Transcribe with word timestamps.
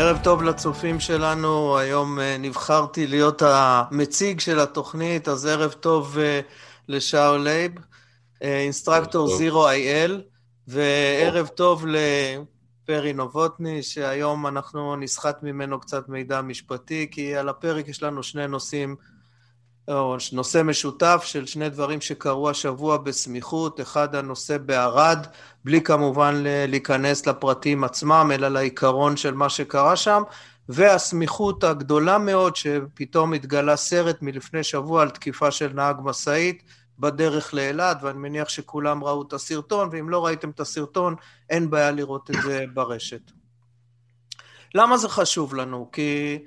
ערב 0.00 0.18
טוב 0.22 0.42
לצופים 0.42 1.00
שלנו, 1.00 1.78
היום 1.78 2.20
אה, 2.20 2.36
נבחרתי 2.38 3.06
להיות 3.06 3.42
המציג 3.42 4.40
של 4.40 4.60
התוכנית, 4.60 5.28
אז 5.28 5.46
ערב 5.46 5.72
טוב 5.72 6.18
אה, 6.18 6.40
לשאול 6.88 7.40
לייב, 7.40 7.72
Instructor 8.40 9.36
Zero 9.36 9.68
IL, 9.68 10.22
וערב 10.68 11.46
טוב 11.46 11.84
לפרי 11.86 13.12
נובוטני, 13.12 13.82
שהיום 13.82 14.46
אנחנו 14.46 14.96
נסחט 14.96 15.42
ממנו 15.42 15.80
קצת 15.80 16.08
מידע 16.08 16.40
משפטי, 16.40 17.08
כי 17.10 17.36
על 17.36 17.48
הפרק 17.48 17.88
יש 17.88 18.02
לנו 18.02 18.22
שני 18.22 18.46
נושאים 18.46 18.96
או 19.90 20.16
נושא 20.32 20.62
משותף 20.62 21.22
של 21.24 21.46
שני 21.46 21.68
דברים 21.68 22.00
שקרו 22.00 22.50
השבוע 22.50 22.96
בסמיכות, 22.96 23.80
אחד 23.80 24.14
הנושא 24.14 24.58
בערד, 24.58 25.26
בלי 25.64 25.82
כמובן 25.82 26.42
להיכנס 26.44 27.26
לפרטים 27.26 27.84
עצמם, 27.84 28.30
אלא 28.34 28.48
לעיקרון 28.48 29.16
של 29.16 29.34
מה 29.34 29.48
שקרה 29.48 29.96
שם, 29.96 30.22
והסמיכות 30.68 31.64
הגדולה 31.64 32.18
מאוד 32.18 32.56
שפתאום 32.56 33.32
התגלה 33.32 33.76
סרט 33.76 34.22
מלפני 34.22 34.62
שבוע 34.64 35.02
על 35.02 35.10
תקיפה 35.10 35.50
של 35.50 35.72
נהג 35.72 35.96
משאית 36.04 36.62
בדרך 36.98 37.54
לאילת, 37.54 37.98
ואני 38.02 38.18
מניח 38.18 38.48
שכולם 38.48 39.04
ראו 39.04 39.22
את 39.22 39.32
הסרטון, 39.32 39.88
ואם 39.92 40.08
לא 40.08 40.26
ראיתם 40.26 40.50
את 40.50 40.60
הסרטון, 40.60 41.14
אין 41.50 41.70
בעיה 41.70 41.90
לראות 41.90 42.30
את 42.30 42.36
זה 42.42 42.64
ברשת. 42.74 43.30
למה 44.74 44.96
זה 44.96 45.08
חשוב 45.08 45.54
לנו? 45.54 45.88
כי 45.92 46.38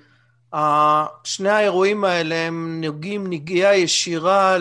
שני 1.23 1.49
האירועים 1.49 2.03
האלה 2.03 2.35
הם 2.35 2.81
נוגעים 2.83 3.27
נגיעה 3.27 3.77
ישירה 3.77 4.57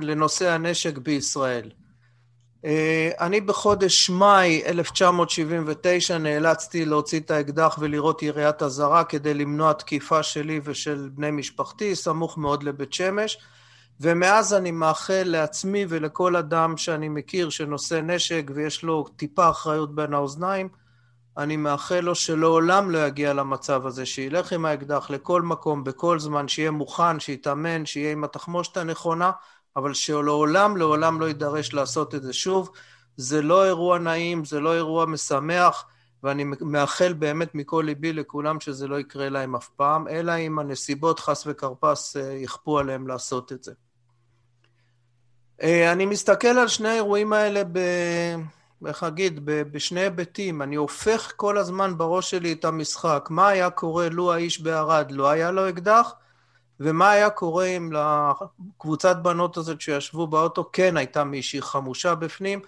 לנושא 0.00 0.50
הנשק 0.50 0.98
בישראל. 0.98 1.70
אה, 2.64 3.10
אני 3.20 3.40
בחודש 3.40 4.10
מאי 4.10 4.62
1979 4.66 6.18
נאלצתי 6.18 6.84
להוציא 6.84 7.20
את 7.20 7.30
האקדח 7.30 7.78
ולירות 7.80 8.22
יריית 8.22 8.62
אזהרה 8.62 9.04
כדי 9.04 9.34
למנוע 9.34 9.72
תקיפה 9.72 10.22
שלי 10.22 10.60
ושל 10.64 11.08
בני 11.14 11.30
משפחתי, 11.30 11.94
סמוך 11.94 12.38
מאוד 12.38 12.62
לבית 12.62 12.92
שמש, 12.92 13.38
ומאז 14.00 14.54
אני 14.54 14.70
מאחל 14.70 15.22
לעצמי 15.24 15.86
ולכל 15.88 16.36
אדם 16.36 16.76
שאני 16.76 17.08
מכיר 17.08 17.50
שנושא 17.50 18.00
נשק 18.02 18.50
ויש 18.54 18.82
לו 18.82 19.04
טיפה 19.16 19.50
אחריות 19.50 19.94
בין 19.94 20.14
האוזניים, 20.14 20.68
אני 21.38 21.56
מאחל 21.56 22.00
לו 22.00 22.14
שלעולם 22.14 22.90
לא 22.90 23.06
יגיע 23.06 23.32
למצב 23.32 23.86
הזה, 23.86 24.06
שילך 24.06 24.52
עם 24.52 24.64
האקדח 24.64 25.10
לכל 25.10 25.42
מקום, 25.42 25.84
בכל 25.84 26.18
זמן, 26.18 26.48
שיהיה 26.48 26.70
מוכן, 26.70 27.20
שיתאמן, 27.20 27.86
שיהיה 27.86 28.12
עם 28.12 28.24
התחמושת 28.24 28.76
הנכונה, 28.76 29.30
אבל 29.76 29.94
שלעולם, 29.94 30.76
לעולם 30.76 31.20
לא 31.20 31.26
יידרש 31.26 31.72
לעשות 31.72 32.14
את 32.14 32.22
זה 32.22 32.32
שוב. 32.32 32.70
זה 33.16 33.42
לא 33.42 33.64
אירוע 33.64 33.98
נעים, 33.98 34.44
זה 34.44 34.60
לא 34.60 34.74
אירוע 34.74 35.06
משמח, 35.06 35.84
ואני 36.22 36.44
מאחל 36.60 37.12
באמת 37.12 37.54
מכל 37.54 37.82
ליבי 37.86 38.12
לכולם 38.12 38.60
שזה 38.60 38.88
לא 38.88 39.00
יקרה 39.00 39.28
להם 39.28 39.56
אף 39.56 39.68
פעם, 39.68 40.08
אלא 40.08 40.32
אם 40.38 40.58
הנסיבות 40.58 41.20
חס 41.20 41.44
וכרפס 41.46 42.16
אה, 42.16 42.32
יכפו 42.32 42.78
עליהם 42.78 43.06
לעשות 43.06 43.52
את 43.52 43.64
זה. 43.64 43.72
אה, 45.62 45.92
אני 45.92 46.06
מסתכל 46.06 46.48
על 46.48 46.68
שני 46.68 46.88
האירועים 46.88 47.32
האלה 47.32 47.62
ב... 47.72 47.78
איך 48.86 49.02
להגיד, 49.02 49.40
בשני 49.44 50.00
היבטים. 50.00 50.62
אני 50.62 50.76
הופך 50.76 51.32
כל 51.36 51.58
הזמן 51.58 51.98
בראש 51.98 52.30
שלי 52.30 52.52
את 52.52 52.64
המשחק. 52.64 53.28
מה 53.30 53.48
היה 53.48 53.70
קורה 53.70 54.08
לו 54.08 54.32
האיש 54.32 54.60
בערד 54.60 55.10
לא 55.10 55.30
היה 55.30 55.50
לו 55.50 55.68
אקדח, 55.68 56.14
ומה 56.80 57.10
היה 57.10 57.30
קורה 57.30 57.64
אם 57.64 57.90
לקבוצת 57.92 59.16
בנות 59.16 59.56
הזאת 59.56 59.80
שישבו 59.80 60.26
באוטו 60.26 60.70
כן 60.72 60.96
הייתה 60.96 61.24
מישהי 61.24 61.62
חמושה 61.62 62.14
בפנים, 62.14 62.60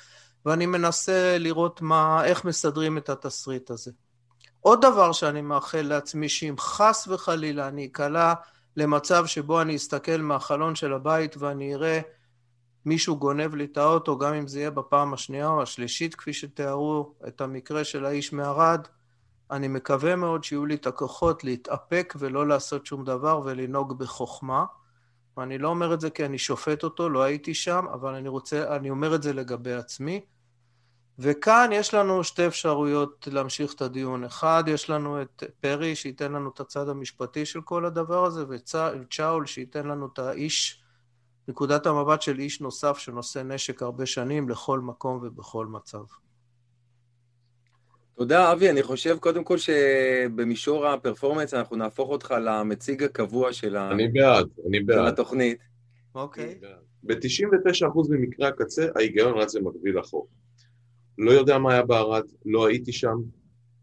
ואני 0.47 0.67
מנסה 0.67 1.39
לראות 1.39 1.83
מה, 1.83 2.25
איך 2.25 2.45
מסדרים 2.45 2.99
את 2.99 3.09
התסריט 3.09 3.71
הזה. 3.71 3.91
עוד 4.61 4.83
דבר 4.83 5.13
שאני 5.13 5.41
מאחל 5.41 5.83
לעצמי, 5.83 6.29
שאם 6.29 6.55
חס 6.59 7.09
וחלילה 7.09 7.69
אני 7.69 7.87
אקלע 7.87 8.35
למצב 8.77 9.27
שבו 9.27 9.61
אני 9.61 9.77
אסתכל 9.77 10.17
מהחלון 10.17 10.75
של 10.75 10.93
הבית 10.93 11.37
ואני 11.37 11.75
אראה 11.75 12.01
מישהו 12.85 13.17
גונב 13.17 13.55
לי 13.55 13.65
את 13.65 13.77
האוטו, 13.77 14.19
גם 14.19 14.35
אם 14.35 14.47
זה 14.47 14.59
יהיה 14.59 14.71
בפעם 14.71 15.15
השנייה 15.15 15.49
או 15.49 15.63
השלישית, 15.63 16.15
כפי 16.15 16.33
שתיארו 16.33 17.15
את 17.29 17.41
המקרה 17.41 17.85
של 17.85 18.05
האיש 18.05 18.33
מערד, 18.33 18.81
אני 19.51 19.69
מקווה 19.69 20.17
מאוד 20.17 20.45
שיהיו 20.45 20.67
לי 20.67 20.75
את 20.75 20.87
הכוחות 20.87 21.45
להתאפק 21.45 22.15
ולא 22.19 22.49
לעשות 22.49 22.87
שום 22.87 23.05
דבר 23.05 23.41
ולנהוג 23.45 23.99
בחוכמה. 23.99 24.65
ואני 25.37 25.59
לא 25.59 25.69
אומר 25.69 25.95
את 25.95 26.01
זה 26.01 26.11
כי 26.11 26.25
אני 26.25 26.39
שופט 26.39 26.85
אותו, 26.85 27.09
לא 27.09 27.23
הייתי 27.23 27.55
שם, 27.55 27.87
אבל 27.93 28.15
אני 28.15 28.29
רוצה, 28.29 28.77
אני 28.77 28.91
אומר 28.91 29.15
את 29.15 29.23
זה 29.23 29.33
לגבי 29.33 29.73
עצמי. 29.73 30.21
וכאן 31.19 31.71
יש 31.73 31.95
לנו 31.95 32.25
שתי 32.25 32.47
אפשרויות 32.47 33.29
להמשיך 33.33 33.75
את 33.75 33.83
הדיון. 33.83 34.25
אחד, 34.25 34.65
יש 34.67 34.91
לנו 34.91 35.23
את 35.23 35.43
פרי 35.61 35.97
שייתן 35.97 36.33
לנו 36.33 36.51
את 36.51 36.61
הצד 36.61 36.89
המשפטי 36.89 37.47
של 37.47 37.61
כל 37.61 37.85
הדבר 37.85 38.25
הזה, 38.25 38.45
וצ'אול 38.49 39.47
שייתן 39.47 39.87
לנו 39.87 40.09
את 40.13 40.19
האיש 40.19 40.83
נקודת 41.49 41.87
המבט 41.87 42.23
של 42.23 42.39
איש 42.39 42.61
נוסף 42.61 42.99
שנושא 42.99 43.39
נשק 43.39 43.83
הרבה 43.83 44.07
שנים 44.07 44.49
לכל 44.49 44.81
מקום 44.81 45.21
ובכל 45.23 45.67
מצב. 45.67 46.03
תודה, 48.15 48.53
אבי. 48.53 48.71
אני 48.71 48.83
חושב 48.83 49.19
קודם 49.19 49.45
כל 49.45 49.57
שבמישור 49.59 50.87
הפרפורמנס 50.87 51.55
אנחנו 51.55 51.77
נהפוך 51.77 52.11
אותך 52.11 52.35
למציג 52.45 53.03
הקבוע 53.03 53.53
של, 53.53 53.77
אני 53.77 54.09
בעד, 54.09 54.49
אני 54.67 54.81
בעד. 54.81 55.13
התוכנית. 55.13 55.59
אוקיי. 56.15 56.61
ב-99% 57.03 58.11
ממקרי 58.11 58.47
הקצה 58.47 58.87
ההיגיון 58.97 59.39
רץ 59.39 59.57
במקביל 59.57 59.99
לחוק. 59.99 60.29
לא 61.19 61.31
יודע 61.31 61.59
מה 61.59 61.73
היה 61.73 61.83
בערד, 61.83 62.25
לא 62.47 62.67
הייתי 62.69 62.93
שם, 62.93 63.17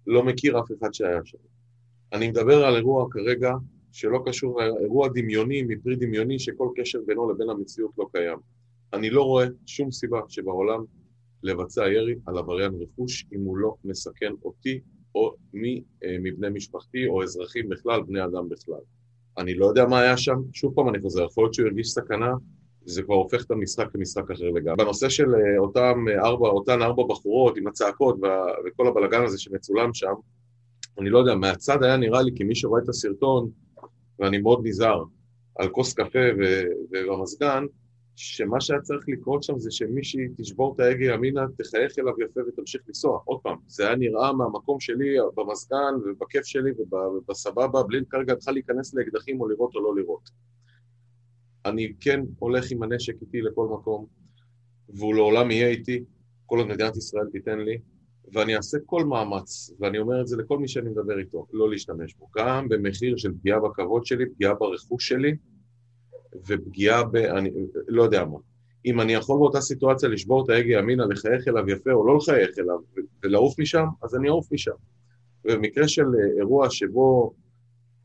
לא 0.07 0.23
מכיר 0.23 0.59
אף 0.59 0.65
אחד 0.79 0.93
שהיה 0.93 1.19
שם. 1.23 1.37
אני 2.13 2.27
מדבר 2.27 2.65
על 2.65 2.75
אירוע 2.75 3.07
כרגע 3.11 3.51
שלא 3.95 4.19
קשור 4.25 4.61
לאירוע 4.61 5.09
דמיוני 5.13 5.63
מפרי 5.63 5.95
דמיוני 5.95 6.39
שכל 6.39 6.69
קשר 6.75 6.99
בינו 7.05 7.31
לבין 7.31 7.49
המציאות 7.49 7.91
לא 7.97 8.07
קיים. 8.11 8.37
אני 8.93 9.09
לא 9.09 9.23
רואה 9.23 9.45
שום 9.65 9.91
סיבה 9.91 10.19
שבעולם 10.27 10.83
לבצע 11.43 11.87
ירי 11.87 12.15
על 12.25 12.37
עבריין 12.37 12.71
רכוש 12.81 13.25
אם 13.33 13.39
הוא 13.41 13.57
לא 13.57 13.75
מסכן 13.85 14.31
אותי 14.43 14.79
או 15.15 15.35
מי 15.53 15.83
אה, 16.03 16.17
מבני 16.19 16.49
משפחתי 16.49 17.07
או 17.07 17.23
אזרחים 17.23 17.69
בכלל, 17.69 18.01
בני 18.03 18.23
אדם 18.23 18.49
בכלל. 18.49 18.79
אני 19.37 19.53
לא 19.53 19.65
יודע 19.65 19.85
מה 19.85 19.99
היה 19.99 20.17
שם, 20.17 20.41
שוב 20.53 20.75
פעם 20.75 20.89
אני 20.89 21.01
חוזר, 21.01 21.25
יכול 21.25 21.43
להיות 21.43 21.53
שהוא 21.53 21.67
הרגיש 21.67 21.87
סכנה, 21.87 22.33
זה 22.85 23.03
כבר 23.03 23.15
הופך 23.15 23.45
את 23.45 23.51
המשחק 23.51 23.87
למשחק 23.95 24.31
אחר 24.31 24.49
לגמרי. 24.49 24.75
בנושא 24.77 25.09
של 25.09 25.35
אה, 25.35 25.57
אותם 25.57 26.05
ארבע, 26.23 26.47
אותן 26.47 26.81
ארבע 26.81 27.03
בחורות 27.09 27.57
עם 27.57 27.67
הצעקות 27.67 28.19
וכל 28.65 28.87
הבלגן 28.87 29.23
הזה 29.23 29.39
שמצולם 29.39 29.93
שם, 29.93 30.13
אני 30.99 31.09
לא 31.09 31.19
יודע, 31.19 31.35
מהצד 31.35 31.83
היה 31.83 31.97
נראה 31.97 32.21
לי, 32.21 32.31
כי 32.35 32.43
מי 32.43 32.55
שרואה 32.55 32.81
את 32.83 32.89
הסרטון, 32.89 33.49
ואני 34.19 34.37
מאוד 34.37 34.61
נזהר, 34.63 35.03
על 35.55 35.69
כוס 35.69 35.93
קפה 35.93 36.19
ובמזגן, 36.37 37.65
שמה 38.15 38.61
שהיה 38.61 38.81
צריך 38.81 39.05
לקרות 39.07 39.43
שם 39.43 39.59
זה 39.59 39.71
שמישהי 39.71 40.27
תשבור 40.37 40.73
את 40.75 40.79
ההגה 40.79 41.05
ימינה, 41.05 41.45
תחייך 41.57 41.99
אליו 41.99 42.13
יפה 42.21 42.39
ותמשיך 42.47 42.81
לנסוע. 42.87 43.19
עוד 43.25 43.39
פעם, 43.41 43.57
זה 43.67 43.87
היה 43.87 43.95
נראה 43.95 44.33
מהמקום 44.33 44.79
שלי, 44.79 45.15
במזגן 45.35 45.93
ובכיף 46.05 46.45
שלי 46.45 46.71
ובסבבה, 46.71 47.83
בלי 47.83 47.99
כרגע 48.09 48.35
צריכה 48.35 48.51
להיכנס 48.51 48.93
לאקדחים 48.93 49.41
או 49.41 49.47
לראות 49.47 49.75
או 49.75 49.81
לא 49.81 49.95
לראות. 49.95 50.29
אני 51.65 51.93
כן 51.99 52.21
הולך 52.39 52.71
עם 52.71 52.83
הנשק 52.83 53.21
איתי 53.21 53.41
לכל 53.41 53.67
מקום, 53.67 54.05
והוא 54.89 55.15
לעולם 55.15 55.51
יהיה 55.51 55.67
איתי, 55.67 56.03
כל 56.45 56.57
עוד 56.57 56.67
מדינת 56.67 56.97
ישראל 56.97 57.25
תיתן 57.31 57.59
לי, 57.59 57.77
ואני 58.33 58.55
אעשה 58.55 58.77
כל 58.85 59.05
מאמץ, 59.05 59.71
ואני 59.79 59.99
אומר 59.99 60.21
את 60.21 60.27
זה 60.27 60.37
לכל 60.37 60.59
מי 60.59 60.67
שאני 60.67 60.89
מדבר 60.89 61.19
איתו, 61.19 61.45
לא 61.53 61.69
להשתמש 61.69 62.13
בו, 62.13 62.27
גם 62.37 62.69
במחיר 62.69 63.17
של 63.17 63.33
פגיעה 63.33 63.59
בכבוד 63.59 64.05
שלי, 64.05 64.25
פגיעה 64.29 64.53
ברכוש 64.53 65.07
שלי, 65.07 65.35
ופגיעה 66.47 67.03
ב... 67.03 67.15
אני 67.15 67.51
לא 67.87 68.03
יודע 68.03 68.25
מה. 68.25 68.37
אם 68.85 69.01
אני 69.01 69.13
יכול 69.13 69.37
באותה 69.37 69.61
סיטואציה 69.61 70.09
לשבור 70.09 70.43
את 70.43 70.49
ההגה 70.49 70.73
ימינה, 70.73 71.05
לחייך 71.05 71.47
אליו 71.47 71.69
יפה 71.69 71.91
או 71.91 72.07
לא 72.07 72.17
לחייך 72.17 72.59
אליו, 72.59 72.79
ולעוף 73.23 73.59
משם, 73.59 73.85
אז 74.03 74.15
אני 74.15 74.29
אעוף 74.29 74.51
משם. 74.51 74.71
ובמקרה 75.45 75.87
של 75.87 76.05
אירוע 76.37 76.69
שבו 76.69 77.33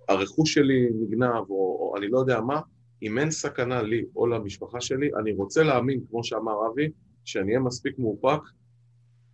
הרכוש 0.08 0.54
שלי 0.54 0.88
נגנב, 1.00 1.50
או, 1.50 1.78
או 1.80 1.94
אני 1.96 2.08
לא 2.08 2.18
יודע 2.18 2.40
מה, 2.40 2.60
אם 3.02 3.18
אין 3.18 3.30
סכנה 3.30 3.82
לי 3.82 4.04
או 4.16 4.26
למשפחה 4.26 4.80
שלי, 4.80 5.10
אני 5.20 5.32
רוצה 5.32 5.62
להאמין, 5.62 6.00
כמו 6.10 6.24
שאמר 6.24 6.52
אבי, 6.72 6.90
שאני 7.24 7.48
אהיה 7.48 7.60
מספיק 7.60 7.98
מאופק 7.98 8.40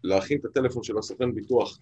להכין 0.07 0.39
את 0.41 0.45
הטלפון 0.45 0.83
של 0.83 0.99
הסוכן 0.99 1.35
ביטוח 1.35 1.79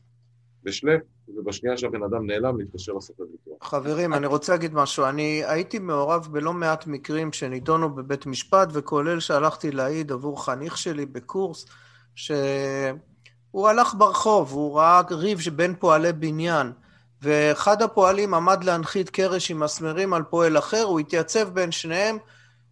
בשלב, 0.62 1.00
ובשנייה 1.28 1.76
שהבן 1.76 2.02
אדם 2.02 2.26
נעלם, 2.26 2.58
להתקשר 2.58 2.92
לסוכן 2.92 3.22
ביטוח. 3.32 3.68
חברים, 3.68 4.14
אני 4.14 4.26
רוצה 4.26 4.52
להגיד 4.52 4.74
משהו. 4.74 5.04
אני 5.04 5.42
הייתי 5.46 5.78
מעורב 5.78 6.28
בלא 6.30 6.52
מעט 6.52 6.86
מקרים 6.86 7.32
שנידונו 7.32 7.94
בבית 7.94 8.26
משפט, 8.26 8.68
וכולל 8.72 9.20
שהלכתי 9.20 9.70
להעיד 9.70 10.12
עבור 10.12 10.44
חניך 10.44 10.78
שלי 10.78 11.06
בקורס, 11.06 11.66
שהוא 12.14 13.68
הלך 13.68 13.94
ברחוב, 13.98 14.52
הוא 14.52 14.78
ראה 14.78 15.00
ריב 15.10 15.40
שבין 15.40 15.74
פועלי 15.78 16.12
בניין, 16.12 16.72
ואחד 17.22 17.82
הפועלים 17.82 18.34
עמד 18.34 18.64
להנחית 18.64 19.10
קרש 19.10 19.50
עם 19.50 19.60
מסמרים 19.60 20.14
על 20.14 20.22
פועל 20.22 20.58
אחר, 20.58 20.82
הוא 20.82 21.00
התייצב 21.00 21.48
בין 21.48 21.72
שניהם, 21.72 22.18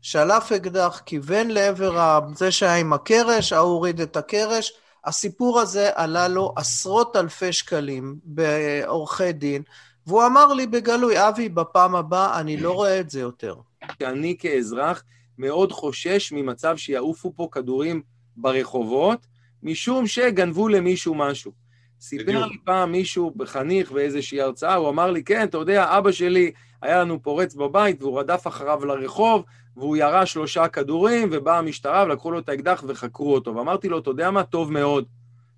שלף 0.00 0.52
אקדח, 0.52 1.02
כיוון 1.06 1.48
לעבר 1.48 2.20
זה 2.34 2.50
שהיה 2.50 2.76
עם 2.76 2.92
הקרש, 2.92 3.52
ההוא 3.52 3.72
הוריד 3.72 4.00
את 4.00 4.16
הקרש, 4.16 4.72
הסיפור 5.04 5.60
הזה 5.60 5.90
עלה 5.94 6.28
לו 6.28 6.52
עשרות 6.56 7.16
אלפי 7.16 7.52
שקלים 7.52 8.16
בעורכי 8.24 9.32
דין, 9.32 9.62
והוא 10.06 10.26
אמר 10.26 10.52
לי 10.52 10.66
בגלוי, 10.66 11.28
אבי, 11.28 11.48
בפעם 11.48 11.96
הבאה 11.96 12.40
אני 12.40 12.56
לא 12.56 12.72
רואה 12.72 13.00
את 13.00 13.10
זה 13.10 13.20
יותר. 13.20 13.54
שאני 13.98 14.36
כאזרח 14.38 15.04
מאוד 15.38 15.72
חושש 15.72 16.32
ממצב 16.32 16.76
שיעופו 16.76 17.32
פה 17.36 17.48
כדורים 17.52 18.02
ברחובות, 18.36 19.26
משום 19.62 20.06
שגנבו 20.06 20.68
למישהו 20.68 21.14
משהו. 21.14 21.52
סיפר 22.00 22.46
לי 22.46 22.56
פעם 22.64 22.92
מישהו 22.92 23.32
בחניך 23.36 23.92
באיזושהי 23.92 24.40
הרצאה, 24.40 24.74
הוא 24.74 24.88
אמר 24.88 25.10
לי, 25.10 25.24
כן, 25.24 25.44
אתה 25.44 25.58
יודע, 25.58 25.98
אבא 25.98 26.12
שלי, 26.12 26.52
היה 26.82 27.00
לנו 27.00 27.22
פורץ 27.22 27.54
בבית, 27.54 28.02
והוא 28.02 28.20
רדף 28.20 28.46
אחריו 28.46 28.84
לרחוב, 28.84 29.44
והוא 29.76 29.96
ירה 29.96 30.26
שלושה 30.26 30.68
כדורים, 30.68 31.28
ובאה 31.32 31.58
המשטרה 31.58 32.04
ולקחו 32.04 32.30
לו 32.30 32.38
את 32.38 32.48
האקדח 32.48 32.84
וחקרו 32.86 33.34
אותו. 33.34 33.56
ואמרתי 33.56 33.88
לו, 33.88 33.98
אתה 33.98 34.10
יודע 34.10 34.30
מה? 34.30 34.44
טוב 34.44 34.72
מאוד. 34.72 35.04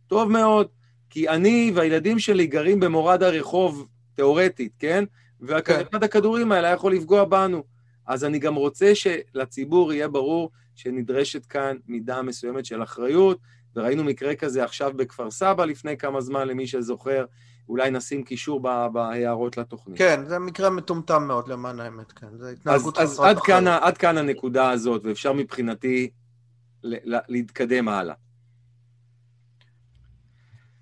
טוב 0.06 0.30
מאוד. 0.30 0.66
כי 1.10 1.28
אני 1.28 1.72
והילדים 1.74 2.18
שלי 2.18 2.46
גרים 2.46 2.80
במורד 2.80 3.22
הרחוב, 3.22 3.86
תיאורטית, 4.14 4.72
כן? 4.78 5.04
ואחד 5.40 5.82
כן. 5.84 6.04
הכדורים 6.04 6.52
האלה 6.52 6.68
היה 6.68 6.74
יכול 6.74 6.94
לפגוע 6.94 7.24
בנו. 7.24 7.62
אז 8.06 8.24
אני 8.24 8.38
גם 8.38 8.54
רוצה 8.54 8.92
שלציבור 8.94 9.92
יהיה 9.92 10.08
ברור 10.08 10.50
שנדרשת 10.74 11.46
כאן 11.46 11.76
מידה 11.86 12.22
מסוימת 12.22 12.64
של 12.64 12.82
אחריות, 12.82 13.38
וראינו 13.76 14.04
מקרה 14.04 14.34
כזה 14.34 14.64
עכשיו 14.64 14.92
בכפר 14.96 15.30
סבא 15.30 15.64
לפני 15.64 15.96
כמה 15.96 16.20
זמן, 16.20 16.48
למי 16.48 16.66
שזוכר, 16.66 17.24
אולי 17.68 17.90
נשים 17.90 18.22
קישור 18.22 18.60
בהערות 18.92 19.56
לתוכנית. 19.56 19.98
כן, 19.98 20.24
זה 20.24 20.38
מקרה 20.38 20.70
מטומטם 20.70 21.24
מאוד 21.24 21.48
למען 21.48 21.80
האמת, 21.80 22.12
כן, 22.12 22.26
זה 22.38 22.50
התנהגות 22.50 22.98
חסרת 22.98 23.14
אחריות. 23.14 23.30
אז 23.30 23.36
עד 23.36 23.42
כאן, 23.42 23.66
עד 23.66 23.98
כאן 23.98 24.18
הנקודה 24.18 24.70
הזאת, 24.70 25.02
ואפשר 25.04 25.32
מבחינתי 25.32 26.10
להתקדם 26.82 27.88
הלאה. 27.88 28.14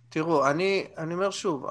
תראו, 0.08 0.46
אני, 0.50 0.86
אני 0.98 1.14
אומר 1.14 1.30
שוב, 1.30 1.66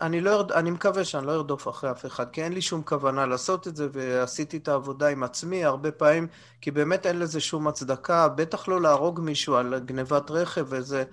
אני, 0.00 0.20
לא 0.20 0.30
ירד, 0.30 0.52
אני 0.52 0.70
מקווה 0.70 1.04
שאני 1.04 1.26
לא 1.26 1.32
ארדוף 1.32 1.68
אחרי 1.68 1.90
אף 1.90 2.06
אחד, 2.06 2.30
כי 2.30 2.42
אין 2.42 2.52
לי 2.52 2.62
שום 2.62 2.82
כוונה 2.82 3.26
לעשות 3.26 3.68
את 3.68 3.76
זה, 3.76 3.88
ועשיתי 3.92 4.56
את 4.56 4.68
העבודה 4.68 5.08
עם 5.08 5.22
עצמי 5.22 5.64
הרבה 5.64 5.92
פעמים, 5.92 6.26
כי 6.60 6.70
באמת 6.70 7.06
אין 7.06 7.18
לזה 7.18 7.40
שום 7.40 7.68
הצדקה, 7.68 8.28
בטח 8.28 8.68
לא 8.68 8.80
להרוג 8.80 9.20
מישהו 9.20 9.54
על 9.54 9.78
גנבת 9.78 10.30
רכב 10.30 10.66
וזה... 10.68 11.04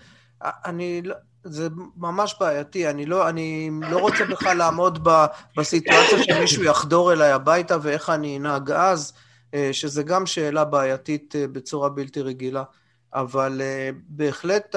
אני 0.44 1.02
לא... 1.02 1.16
זה 1.44 1.68
ממש 1.98 2.36
בעייתי, 2.40 2.90
אני 2.90 3.06
לא, 3.06 3.30
אני 3.30 3.70
לא 3.90 3.98
רוצה 3.98 4.26
בכלל 4.26 4.58
לעמוד 4.58 5.08
ב, 5.10 5.26
בסיטואציה 5.58 6.24
שמישהו 6.24 6.64
יחדור 6.64 7.14
אליי 7.14 7.32
הביתה 7.32 7.78
ואיך 7.82 8.10
אני 8.10 8.38
אנהג 8.38 8.72
אז, 8.72 9.14
אה, 9.54 9.70
שזה 9.72 10.04
גם 10.04 10.26
שאלה 10.26 10.66
בעייתית 10.66 11.36
אה, 11.36 11.48
בצורה 11.48 11.90
בלתי 11.90 12.22
רגילה, 12.22 12.64
אבל 13.14 13.62
אה, 13.62 13.90
בהחלט 14.08 14.76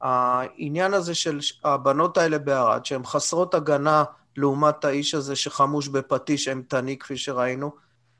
העניין 0.00 0.94
הזה 0.94 1.14
של 1.14 1.40
הבנות 1.64 2.18
האלה 2.18 2.38
בערד, 2.38 2.86
שהן 2.86 3.04
חסרות 3.04 3.54
הגנה 3.54 4.04
לעומת 4.36 4.84
האיש 4.84 5.14
הזה 5.14 5.36
שחמוש 5.36 5.88
בפטיש 5.88 6.48
אימתני, 6.48 6.98
כפי 6.98 7.16
שראינו, 7.16 7.72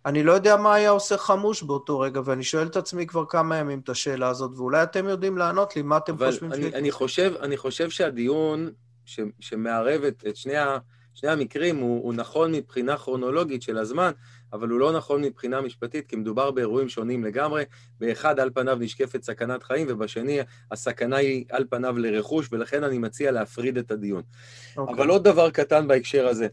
אני 0.06 0.22
לא 0.22 0.32
יודע 0.32 0.56
מה 0.56 0.74
היה 0.74 0.90
עושה 0.90 1.16
חמוש 1.16 1.62
באותו 1.62 2.00
רגע, 2.00 2.20
ואני 2.24 2.44
שואל 2.44 2.66
את 2.66 2.76
עצמי 2.76 3.06
כבר 3.06 3.24
כמה 3.28 3.56
ימים 3.56 3.78
את 3.78 3.88
השאלה 3.88 4.28
הזאת, 4.28 4.50
ואולי 4.56 4.82
אתם 4.82 5.08
יודעים 5.08 5.38
לענות 5.38 5.76
לי 5.76 5.82
מה 5.82 5.96
אתם 5.96 6.16
חושבים 6.18 6.52
אני, 6.52 6.68
אני 6.68 6.90
חושב, 6.90 7.32
אני 7.42 7.56
חושב 7.56 7.90
שהדיון 7.90 8.70
ש, 9.04 9.20
שמערב 9.40 10.02
את, 10.02 10.24
את 10.28 10.36
שני, 10.36 10.56
ה, 10.56 10.78
שני 11.14 11.30
המקרים 11.30 11.76
הוא, 11.76 12.04
הוא 12.04 12.14
נכון 12.14 12.52
מבחינה 12.52 12.96
כרונולוגית 12.96 13.62
של 13.62 13.78
הזמן, 13.78 14.10
אבל 14.52 14.68
הוא 14.68 14.80
לא 14.80 14.92
נכון 14.92 15.22
מבחינה 15.22 15.60
משפטית, 15.60 16.06
כי 16.06 16.16
מדובר 16.16 16.50
באירועים 16.50 16.88
שונים 16.88 17.24
לגמרי. 17.24 17.64
באחד 18.00 18.40
על 18.40 18.50
פניו 18.54 18.76
נשקפת 18.80 19.22
סכנת 19.22 19.62
חיים, 19.62 19.86
ובשני 19.90 20.38
הסכנה 20.70 21.16
היא 21.16 21.44
על 21.50 21.64
פניו 21.70 21.98
לרכוש, 21.98 22.48
ולכן 22.52 22.84
אני 22.84 22.98
מציע 22.98 23.30
להפריד 23.30 23.78
את 23.78 23.90
הדיון. 23.90 24.22
Okay. 24.22 24.78
אוקיי. 24.78 24.94
אבל 24.94 25.08
עוד 25.08 25.24
דבר 25.24 25.50
קטן 25.50 25.88
בהקשר 25.88 26.28
הזה. 26.28 26.48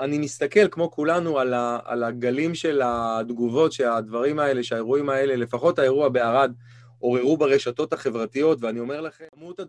אני 0.00 0.18
מסתכל, 0.18 0.68
כמו 0.68 0.90
כולנו, 0.90 1.38
על, 1.38 1.54
ה, 1.54 1.78
על 1.84 2.04
הגלים 2.04 2.54
של 2.54 2.80
התגובות 2.84 3.72
שהדברים 3.72 4.38
האלה, 4.38 4.62
שהאירועים 4.62 5.10
האלה, 5.10 5.36
לפחות 5.36 5.78
האירוע 5.78 6.08
בערד, 6.08 6.52
עוררו 6.98 7.36
ברשתות 7.36 7.92
החברתיות, 7.92 8.58
ואני 8.60 8.80
אומר 8.80 9.00
לכם, 9.00 9.24
כמות 9.34 9.60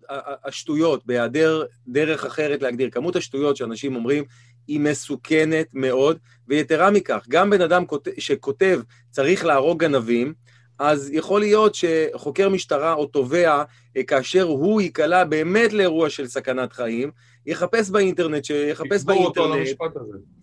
השטויות, 0.45 1.05
בהיעדר 1.05 1.63
דרך 1.87 2.25
אחרת 2.25 2.61
להגדיר, 2.61 2.89
כמות 2.89 3.15
השטויות 3.15 3.57
שאנשים 3.57 3.95
אומרים, 3.95 4.23
היא 4.67 4.79
מסוכנת 4.79 5.67
מאוד, 5.73 6.17
ויתרה 6.47 6.91
מכך, 6.91 7.25
גם 7.29 7.49
בן 7.49 7.61
אדם 7.61 7.83
שכותב 8.17 8.81
צריך 9.09 9.45
להרוג 9.45 9.79
גנבים, 9.79 10.33
אז 10.79 11.09
יכול 11.13 11.41
להיות 11.41 11.75
שחוקר 11.75 12.49
משטרה 12.49 12.93
או 12.93 13.05
תובע, 13.05 13.63
אה, 13.97 14.03
כאשר 14.03 14.43
הוא 14.43 14.81
ייקלע 14.81 15.23
באמת 15.23 15.73
לאירוע 15.73 16.09
של 16.09 16.27
סכנת 16.27 16.73
חיים, 16.73 17.11
יחפש 17.45 17.89
באינטרנט, 17.89 18.45
שיחפש 18.45 19.03
באינטרנט, 19.03 19.67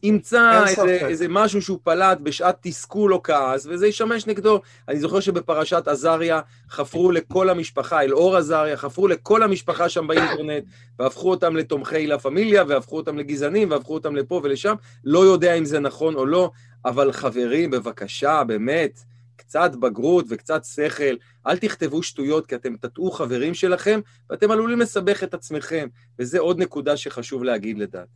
ימצא 0.03 0.65
איזה, 0.67 1.07
איזה 1.07 1.27
משהו 1.29 1.63
שהוא 1.63 1.79
פלט 1.83 2.19
בשעת 2.23 2.59
תסכול 2.61 3.15
או 3.15 3.23
כעס, 3.23 3.67
וזה 3.71 3.87
ישמש 3.87 4.27
נגדו. 4.27 4.61
אני 4.89 5.01
זוכר 5.01 5.21
שבפרשת 5.21 5.89
עזריה 5.89 6.41
חפרו 6.71 7.13
לכל 7.13 7.49
המשפחה, 7.49 8.03
אלאור 8.03 8.37
עזריה, 8.37 8.77
חפרו 8.77 9.09
לכל 9.09 9.43
המשפחה 9.43 9.89
שם 9.89 10.07
באינטרנט, 10.07 10.65
והפכו 10.99 11.31
אותם 11.31 11.57
לתומכי 11.57 12.07
לה 12.07 12.19
פמיליה, 12.19 12.65
והפכו 12.69 12.97
אותם 12.97 13.19
לגזענים, 13.19 13.71
והפכו 13.71 13.95
אותם 13.95 14.17
לפה 14.17 14.41
ולשם. 14.45 14.75
לא 15.05 15.19
יודע 15.19 15.55
אם 15.55 15.65
זה 15.65 15.81
נכון 15.81 16.15
או 16.15 16.27
לא, 16.27 16.51
אבל 16.85 17.13
חברים, 17.13 17.71
בבקשה, 17.71 18.45
באמת, 18.45 19.01
קצת 19.41 19.71
בגרות 19.81 20.25
וקצת 20.29 20.65
שכל, 20.65 21.15
אל 21.47 21.59
תכתבו 21.59 22.03
שטויות 22.03 22.47
כי 22.47 22.55
אתם 22.55 22.77
תטעו 22.77 23.11
חברים 23.11 23.55
שלכם 23.55 24.01
ואתם 24.31 24.51
עלולים 24.51 24.81
לסבך 24.81 25.25
את 25.25 25.35
עצמכם, 25.35 25.89
וזה 26.19 26.39
עוד 26.39 26.59
נקודה 26.59 26.97
שחשוב 26.97 27.45
להגיד 27.45 27.79
לדעת. 27.79 28.09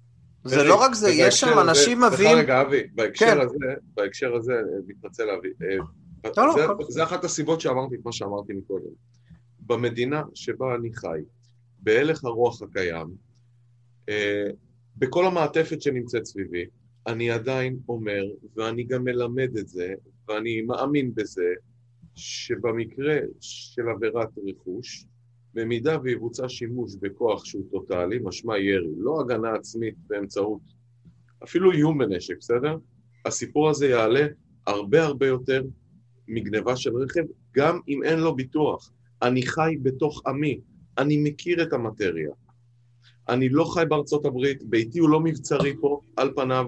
זה 0.44 0.64
לא 0.64 0.82
רק 0.82 0.94
זה, 0.94 1.10
יש 1.10 1.40
שם 1.40 1.58
אנשים 1.58 2.00
מביאים... 2.00 2.36
סליחה 2.36 2.42
רגע, 2.42 2.60
אבי, 2.60 2.82
בהקשר 2.94 3.26
כן. 3.26 3.40
הזה, 3.40 3.74
בהקשר 3.94 4.34
הזה, 4.34 4.52
מתנצל 4.86 5.30
אבי, 5.30 5.48
אה, 5.62 5.76
לא, 6.36 6.46
לא, 6.46 6.54
זה, 6.54 6.66
זה 6.88 7.02
אחת 7.04 7.24
הסיבות 7.24 7.60
שאמרתי 7.60 7.94
את 7.94 8.00
מה 8.04 8.12
שאמרתי 8.12 8.52
מקודם. 8.52 8.92
במדינה 9.60 10.22
שבה 10.34 10.74
אני 10.74 10.94
חי, 10.94 11.20
בהלך 11.78 12.24
הרוח 12.24 12.62
הקיים, 12.62 13.06
אה, 14.08 14.44
בכל 14.96 15.26
המעטפת 15.26 15.82
שנמצאת 15.82 16.24
סביבי, 16.24 16.64
אני 17.06 17.30
עדיין 17.30 17.78
אומר, 17.88 18.22
ואני 18.56 18.84
גם 18.84 19.04
מלמד 19.04 19.56
את 19.58 19.68
זה, 19.68 19.94
ואני 20.28 20.62
מאמין 20.62 21.14
בזה, 21.14 21.52
שבמקרה 22.14 23.18
של 23.40 23.88
עבירת 23.88 24.28
רכוש, 24.48 25.06
במידה 25.54 25.98
ויבוצע 26.02 26.48
שימוש 26.48 26.94
בכוח 27.00 27.44
שהוא 27.44 27.64
טוטאלי, 27.70 28.18
משמע 28.22 28.58
ירי, 28.58 28.92
לא 28.98 29.20
הגנה 29.20 29.52
עצמית 29.54 29.94
באמצעות, 30.06 30.60
אפילו 31.44 31.72
איום 31.72 31.98
בנשק, 31.98 32.34
בסדר? 32.40 32.76
הסיפור 33.24 33.70
הזה 33.70 33.88
יעלה 33.88 34.26
הרבה 34.66 35.04
הרבה 35.04 35.26
יותר 35.26 35.62
מגניבה 36.28 36.76
של 36.76 36.96
רכב, 36.96 37.22
גם 37.56 37.80
אם 37.88 38.02
אין 38.02 38.18
לו 38.18 38.36
ביטוח. 38.36 38.92
אני 39.22 39.42
חי 39.42 39.76
בתוך 39.82 40.22
עמי, 40.26 40.60
אני 40.98 41.30
מכיר 41.30 41.62
את 41.62 41.72
המטריה. 41.72 42.30
אני 43.28 43.48
לא 43.48 43.64
חי 43.64 43.84
בארצות 43.88 44.24
הברית, 44.24 44.62
ביתי 44.62 44.98
הוא 44.98 45.10
לא 45.10 45.20
מבצרי 45.20 45.74
פה, 45.80 46.00
על 46.16 46.32
פניו, 46.36 46.66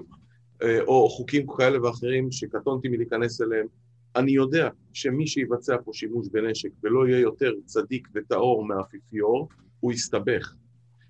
או 0.87 1.09
חוקים 1.09 1.45
כאלה 1.57 1.83
ואחרים 1.83 2.31
שקטונתי 2.31 2.87
מלהיכנס 2.87 3.41
אליהם. 3.41 3.67
אני 4.15 4.31
יודע 4.31 4.69
שמי 4.93 5.27
שיבצע 5.27 5.75
פה 5.85 5.91
שימוש 5.93 6.27
בנשק 6.31 6.69
ולא 6.83 7.07
יהיה 7.07 7.19
יותר 7.19 7.53
צדיק 7.65 8.07
וטהור 8.15 8.65
מהאפיפיור, 8.65 9.49
הוא 9.79 9.93
יסתבך. 9.93 10.53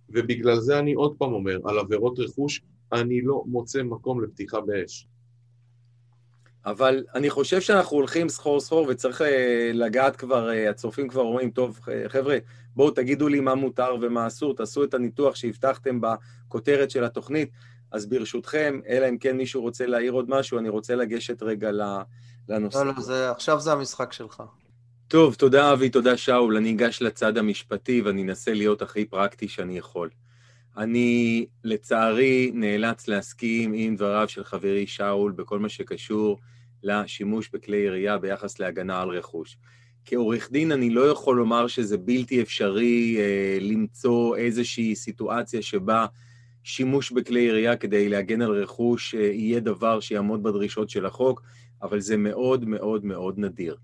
ובגלל 0.10 0.60
זה 0.60 0.80
אני 0.80 0.94
עוד 0.94 1.16
פעם 1.18 1.34
אומר, 1.34 1.60
על 1.66 1.80
עבירות 1.80 2.20
רכוש, 2.20 2.62
אני 2.94 3.22
לא 3.22 3.44
מוצא 3.46 3.84
מקום 3.84 4.24
לפתיחה 4.24 4.62
באש. 4.62 5.08
אבל 6.66 7.04
אני 7.16 7.30
חושב 7.30 7.62
שאנחנו 7.62 7.98
הולכים 7.98 8.30
סחור 8.30 8.60
סחור 8.60 8.88
וצריך 8.90 9.22
אה, 9.22 9.72
לגעת 9.74 10.16
כבר, 10.16 10.50
אה, 10.50 10.70
הצופים 10.70 11.08
כבר 11.08 11.22
אומרים, 11.22 11.52
טוב, 11.52 11.80
חבר'ה, 12.08 12.38
בואו 12.76 12.92
תגידו 12.92 13.28
לי 13.28 13.40
מה 13.40 13.56
מותר 13.56 13.96
ומה 14.02 14.28
אסור, 14.28 14.56
תעשו 14.56 14.84
את 14.84 14.94
הניתוח 14.94 15.36
שהבטחתם 15.36 16.00
בכותרת 16.02 16.92
של 16.92 17.04
התוכנית. 17.04 17.50
אז 17.92 18.06
ברשותכם, 18.06 18.80
אלא 18.88 19.10
אם 19.10 19.18
כן 19.18 19.38
מישהו 19.38 19.62
רוצה 19.62 19.86
להעיר 19.86 20.12
עוד 20.12 20.30
משהו, 20.30 20.60
אני 20.60 20.70
רוצה 20.70 20.96
לגשת 20.96 21.44
רגע 21.44 21.72
לנושא. 22.50 22.78
לא, 22.78 22.86
לא, 22.86 23.02
זה, 23.02 23.32
עכשיו 23.32 23.60
זה 23.60 23.72
המשחק 23.72 24.14
שלך. 24.14 24.44
טוב, 25.08 25.36
תודה 25.36 25.74
אבי, 25.74 25.90
תודה 25.90 26.18
שאול. 26.18 26.58
אני 26.58 26.72
אגש 26.72 27.02
לצד 27.02 27.38
המשפטי 27.38 28.02
ואני 28.02 28.24
אנסה 28.24 28.54
להיות 28.54 28.82
הכי 28.82 29.06
פרקטי 29.06 29.48
שאני 29.48 29.78
יכול. 29.78 30.10
אני, 30.78 31.46
לצערי, 31.64 32.52
נאלץ 32.54 33.08
להסכים 33.08 33.74
עם 33.76 33.96
דבריו 33.96 34.30
של 34.30 34.44
חברי 34.44 34.88
שאול 34.88 35.32
בכל 35.32 35.60
מה 35.60 35.70
שקשור 35.70 36.40
לשימוש 36.84 37.50
בכלי 37.54 37.78
ירייה 37.78 38.18
ביחס 38.18 38.60
להגנה 38.60 39.02
על 39.02 39.10
רכוש. 39.10 39.58
כעורך 40.06 40.52
דין 40.52 40.72
אני 40.72 40.90
לא 40.90 41.10
יכול 41.10 41.38
לומר 41.38 41.68
שזה 41.68 41.98
בלתי 41.98 42.42
אפשרי 42.42 43.18
אה, 43.20 43.58
למצוא 43.62 44.36
איזושהי 44.36 44.96
סיטואציה 44.96 45.62
שבה 45.62 46.06
שימוש 46.68 47.12
בכלי 47.12 47.42
ירייה 47.42 47.76
כדי 47.76 48.10
להגן 48.10 48.42
על 48.42 48.52
רכוש 48.52 49.16
אה, 49.16 49.20
יהיה 49.22 49.60
דבר 49.60 50.00
שיעמוד 50.00 50.44
בדרישות 50.44 50.90
של 50.90 51.06
החוק, 51.06 51.42
אבל 51.82 52.00
זה 52.00 52.18
מאוד 52.18 52.66
מאוד 52.66 53.06
מאוד 53.06 53.40
נדיר. 53.40 53.76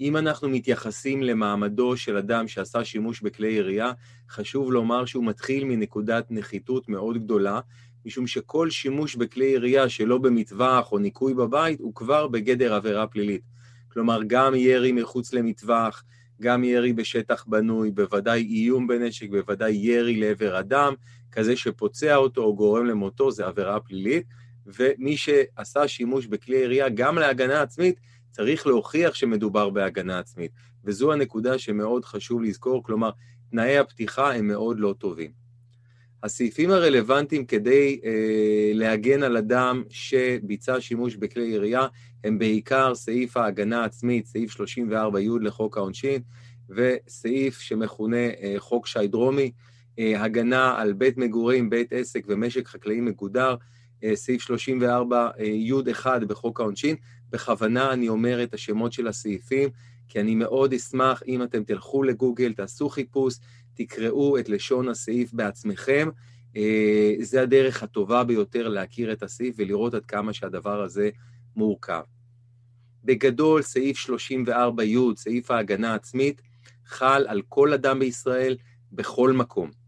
אם 0.00 0.16
אנחנו 0.16 0.48
מתייחסים 0.48 1.22
למעמדו 1.22 1.96
של 1.96 2.16
אדם 2.16 2.48
שעשה 2.48 2.84
שימוש 2.84 3.20
בכלי 3.20 3.48
ירייה, 3.52 3.92
חשוב 4.28 4.72
לומר 4.72 5.04
שהוא 5.04 5.24
מתחיל 5.24 5.64
מנקודת 5.64 6.26
נחיתות 6.30 6.88
מאוד 6.88 7.24
גדולה, 7.24 7.60
משום 8.06 8.26
שכל 8.26 8.70
שימוש 8.70 9.16
בכלי 9.16 9.46
ירייה 9.46 9.88
שלא 9.88 10.18
במטווח 10.18 10.92
או 10.92 10.98
ניקוי 10.98 11.34
בבית 11.34 11.80
הוא 11.80 11.94
כבר 11.94 12.28
בגדר 12.28 12.74
עבירה 12.74 13.06
פלילית. 13.06 13.42
כלומר, 13.88 14.20
גם 14.26 14.54
ירי 14.54 14.92
מחוץ 14.92 15.32
למטווח, 15.32 16.04
גם 16.40 16.64
ירי 16.64 16.92
בשטח 16.92 17.44
בנוי, 17.48 17.90
בוודאי 17.90 18.42
איום 18.42 18.86
בנשק, 18.86 19.30
בוודאי 19.30 19.72
ירי 19.72 20.16
לעבר 20.16 20.60
אדם, 20.60 20.94
כזה 21.32 21.56
שפוצע 21.56 22.16
אותו 22.16 22.42
או 22.42 22.56
גורם 22.56 22.86
למותו, 22.86 23.30
זה 23.30 23.46
עבירה 23.46 23.80
פלילית. 23.80 24.26
ומי 24.66 25.16
שעשה 25.16 25.88
שימוש 25.88 26.26
בכלי 26.26 26.56
ירייה 26.56 26.88
גם 26.88 27.18
להגנה 27.18 27.62
עצמית, 27.62 28.00
צריך 28.30 28.66
להוכיח 28.66 29.14
שמדובר 29.14 29.70
בהגנה 29.70 30.18
עצמית. 30.18 30.52
וזו 30.84 31.12
הנקודה 31.12 31.58
שמאוד 31.58 32.04
חשוב 32.04 32.42
לזכור, 32.42 32.82
כלומר, 32.84 33.10
תנאי 33.50 33.78
הפתיחה 33.78 34.32
הם 34.32 34.48
מאוד 34.48 34.80
לא 34.80 34.94
טובים. 34.98 35.30
הסעיפים 36.22 36.70
הרלוונטיים 36.70 37.46
כדי 37.46 38.00
אה, 38.04 38.70
להגן 38.74 39.22
על 39.22 39.36
אדם 39.36 39.82
שביצע 39.88 40.80
שימוש 40.80 41.16
בכלי 41.16 41.46
ירייה 41.46 41.86
הם 42.24 42.38
בעיקר 42.38 42.94
סעיף 42.94 43.36
ההגנה 43.36 43.82
העצמית, 43.82 44.26
סעיף 44.26 44.60
34י 44.60 45.40
לחוק 45.40 45.76
העונשין, 45.76 46.22
וסעיף 46.68 47.60
שמכונה 47.60 48.16
אה, 48.16 48.54
חוק 48.58 48.86
שי 48.86 49.06
דרומי, 49.06 49.50
הגנה 50.00 50.80
על 50.80 50.92
בית 50.92 51.16
מגורים, 51.16 51.70
בית 51.70 51.92
עסק 51.92 52.24
ומשק 52.28 52.68
חקלאי 52.68 53.00
מגודר, 53.00 53.54
אה, 54.04 54.16
סעיף 54.16 54.50
34י1 54.50 56.06
אה, 56.06 56.18
בחוק 56.18 56.60
העונשין. 56.60 56.96
בכוונה 57.30 57.92
אני 57.92 58.08
אומר 58.08 58.42
את 58.42 58.54
השמות 58.54 58.92
של 58.92 59.06
הסעיפים, 59.06 59.68
כי 60.08 60.20
אני 60.20 60.34
מאוד 60.34 60.72
אשמח 60.72 61.22
אם 61.26 61.42
אתם 61.42 61.64
תלכו 61.64 62.02
לגוגל, 62.02 62.52
תעשו 62.52 62.88
חיפוש, 62.88 63.34
תקראו 63.74 64.38
את 64.38 64.48
לשון 64.48 64.88
הסעיף 64.88 65.32
בעצמכם. 65.32 66.08
אה, 66.56 67.14
זה 67.20 67.42
הדרך 67.42 67.82
הטובה 67.82 68.24
ביותר 68.24 68.68
להכיר 68.68 69.12
את 69.12 69.22
הסעיף 69.22 69.54
ולראות 69.58 69.94
עד 69.94 70.06
כמה 70.06 70.32
שהדבר 70.32 70.82
הזה 70.82 71.10
מורכב. 71.56 72.02
בגדול, 73.04 73.62
סעיף 73.62 73.96
34י, 73.96 75.16
סעיף 75.16 75.50
ההגנה 75.50 75.92
העצמית, 75.92 76.42
חל 76.86 77.26
על 77.28 77.42
כל 77.48 77.72
אדם 77.72 77.98
בישראל 77.98 78.56
בכל 78.92 79.32
מקום. 79.32 79.79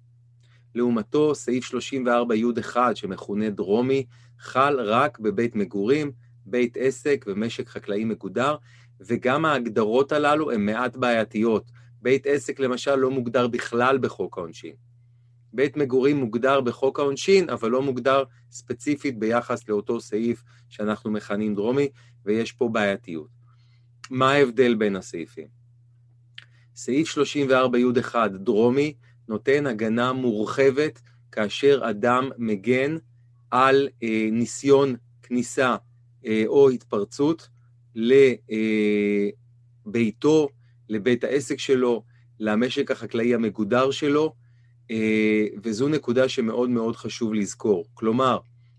לעומתו, 0.75 1.35
סעיף 1.35 1.75
34י1, 1.75 2.77
שמכונה 2.95 3.51
דרומי, 3.51 4.07
חל 4.39 4.81
רק 4.81 5.19
בבית 5.19 5.57
מגורים, 5.57 6.13
בית 6.47 6.77
עסק 6.81 7.25
ומשק 7.29 7.69
חקלאי 7.69 8.05
מגודר, 8.05 8.57
וגם 9.01 9.45
ההגדרות 9.45 10.13
הללו 10.13 10.53
הן 10.53 10.67
מעט 10.67 10.97
בעייתיות. 10.97 11.71
בית 12.03 12.27
עסק 12.27 12.61
למשל 12.61 12.95
לא 12.95 13.11
מוגדר 13.11 13.49
בכלל 13.49 13.99
בחוק 13.99 14.39
העונשין. 14.39 14.75
בית 15.53 15.77
מגורים 15.77 16.17
מוגדר 16.17 16.61
בחוק 16.61 16.99
העונשין, 16.99 17.51
אבל 17.51 17.71
לא 17.71 17.83
מוגדר 17.83 18.25
ספציפית 18.51 19.19
ביחס 19.19 19.69
לאותו 19.69 20.01
סעיף 20.01 20.43
שאנחנו 20.69 21.11
מכנים 21.11 21.55
דרומי, 21.55 21.89
ויש 22.25 22.53
פה 22.53 22.69
בעייתיות. 22.69 23.29
מה 24.11 24.33
ההבדל 24.33 24.75
בין 24.75 24.97
הסעיפים? 24.97 25.47
סעיף 26.77 27.15
34י1 27.19 28.15
דרומי 28.29 28.95
נותן 29.33 29.67
הגנה 29.67 30.13
מורחבת 30.13 31.01
כאשר 31.33 31.81
אדם 31.91 32.31
מגן 32.39 32.97
על 33.51 33.89
אה, 34.03 34.29
ניסיון 34.33 34.97
כניסה 35.23 35.77
אה, 36.27 36.43
או 36.47 36.71
התפרצות 36.71 37.49
לביתו, 39.87 40.49
לבית 40.89 41.25
העסק 41.25 41.59
שלו, 41.59 42.03
למשק 42.41 42.91
החקלאי 42.91 43.35
המגודר 43.35 43.91
שלו, 43.91 44.35
אה, 44.91 45.47
וזו 45.63 45.89
נקודה 45.89 46.29
שמאוד 46.29 46.71
מאוד 46.71 46.97
חשוב 46.97 47.35
לזכור. 47.35 47.85
כלומר, 47.95 48.39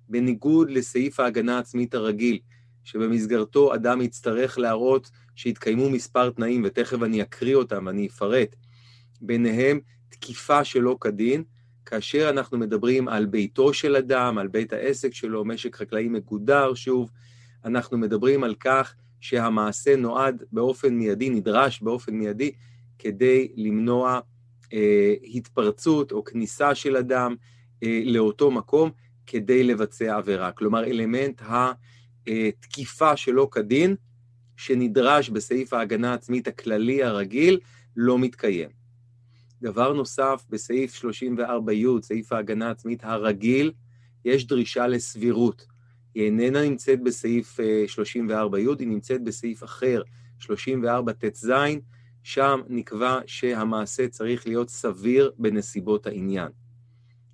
בניגוד 0.09 0.69
לסעיף 0.69 1.19
ההגנה 1.19 1.55
העצמית 1.55 1.93
הרגיל, 1.93 2.39
שבמסגרתו 2.83 3.75
אדם 3.75 4.01
יצטרך 4.01 4.57
להראות 4.57 5.09
שהתקיימו 5.35 5.89
מספר 5.89 6.29
תנאים, 6.29 6.61
ותכף 6.65 7.03
אני 7.03 7.21
אקריא 7.21 7.55
אותם, 7.55 7.89
אני 7.89 8.07
אפרט, 8.07 8.55
ביניהם 9.21 9.79
תקיפה 10.13 10.63
שלא 10.63 10.97
כדין, 11.01 11.43
כאשר 11.85 12.29
אנחנו 12.29 12.57
מדברים 12.57 13.07
על 13.07 13.25
ביתו 13.25 13.73
של 13.73 13.95
אדם, 13.95 14.37
על 14.37 14.47
בית 14.47 14.73
העסק 14.73 15.13
שלו, 15.13 15.45
משק 15.45 15.75
חקלאי 15.75 16.07
מגודר, 16.07 16.73
שוב, 16.73 17.11
אנחנו 17.65 17.97
מדברים 17.97 18.43
על 18.43 18.55
כך 18.55 18.95
שהמעשה 19.21 19.95
נועד 19.95 20.43
באופן 20.51 20.93
מיידי, 20.93 21.29
נדרש 21.29 21.81
באופן 21.81 22.13
מיידי, 22.13 22.51
כדי 22.99 23.51
למנוע 23.55 24.19
אה, 24.73 25.13
התפרצות 25.33 26.11
או 26.11 26.23
כניסה 26.23 26.75
של 26.75 26.97
אדם 26.97 27.35
אה, 27.83 28.01
לאותו 28.05 28.51
מקום 28.51 28.91
כדי 29.27 29.63
לבצע 29.63 30.15
עבירה. 30.17 30.51
כלומר, 30.51 30.83
אלמנט 30.83 31.41
התקיפה 32.27 33.17
שלא 33.17 33.47
כדין, 33.51 33.95
שנדרש 34.57 35.29
בסעיף 35.29 35.73
ההגנה 35.73 36.11
העצמית 36.11 36.47
הכללי 36.47 37.03
הרגיל, 37.03 37.59
לא 37.95 38.19
מתקיים. 38.19 38.82
דבר 39.63 39.93
נוסף, 39.93 40.45
בסעיף 40.49 41.05
34י, 41.05 42.01
סעיף 42.01 42.31
ההגנה 42.31 42.67
העצמית 42.67 43.03
הרגיל, 43.03 43.71
יש 44.25 44.47
דרישה 44.47 44.87
לסבירות. 44.87 45.65
היא 46.15 46.23
איננה 46.23 46.61
נמצאת 46.61 47.03
בסעיף 47.03 47.59
34י, 47.95 48.33
אה, 48.33 48.73
היא 48.79 48.87
נמצאת 48.87 49.23
בסעיף 49.23 49.63
אחר, 49.63 50.01
34טז, 50.39 51.49
שם 52.23 52.61
נקבע 52.69 53.19
שהמעשה 53.25 54.07
צריך 54.07 54.47
להיות 54.47 54.69
סביר 54.69 55.31
בנסיבות 55.37 56.07
העניין. 56.07 56.51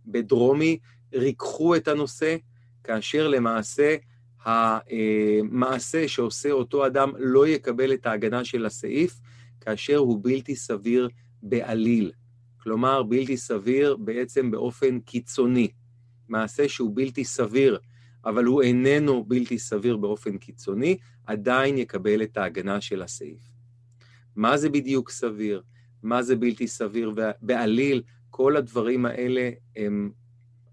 בדרומי 0.05 0.79
ריככו 1.13 1.75
את 1.75 1.87
הנושא, 1.87 2.35
כאשר 2.83 3.27
למעשה 3.27 3.95
המעשה 4.45 6.07
שעושה 6.07 6.51
אותו 6.51 6.85
אדם 6.85 7.11
לא 7.17 7.47
יקבל 7.47 7.93
את 7.93 8.05
ההגנה 8.05 8.45
של 8.45 8.65
הסעיף, 8.65 9.19
כאשר 9.61 9.97
הוא 9.97 10.19
בלתי 10.23 10.55
סביר 10.55 11.09
בעליל. 11.43 12.11
כלומר, 12.63 13.03
בלתי 13.03 13.37
סביר 13.37 13.95
בעצם 13.95 14.51
באופן 14.51 14.99
קיצוני. 14.99 15.67
מעשה 16.27 16.69
שהוא 16.69 16.91
בלתי 16.93 17.23
סביר, 17.23 17.79
אבל 18.25 18.45
הוא 18.45 18.61
איננו 18.61 19.23
בלתי 19.23 19.59
סביר 19.59 19.97
באופן 19.97 20.37
קיצוני, 20.37 20.97
עדיין 21.25 21.77
יקבל 21.77 22.23
את 22.23 22.37
ההגנה 22.37 22.81
של 22.81 23.01
הסעיף. 23.01 23.41
מה 24.35 24.57
זה 24.57 24.69
בדיוק 24.69 25.09
סביר? 25.09 25.61
מה 26.03 26.23
זה 26.23 26.35
בלתי 26.35 26.67
סביר 26.67 27.13
בעליל? 27.41 28.01
כל 28.29 28.57
הדברים 28.57 29.05
האלה 29.05 29.49
הם 29.75 30.11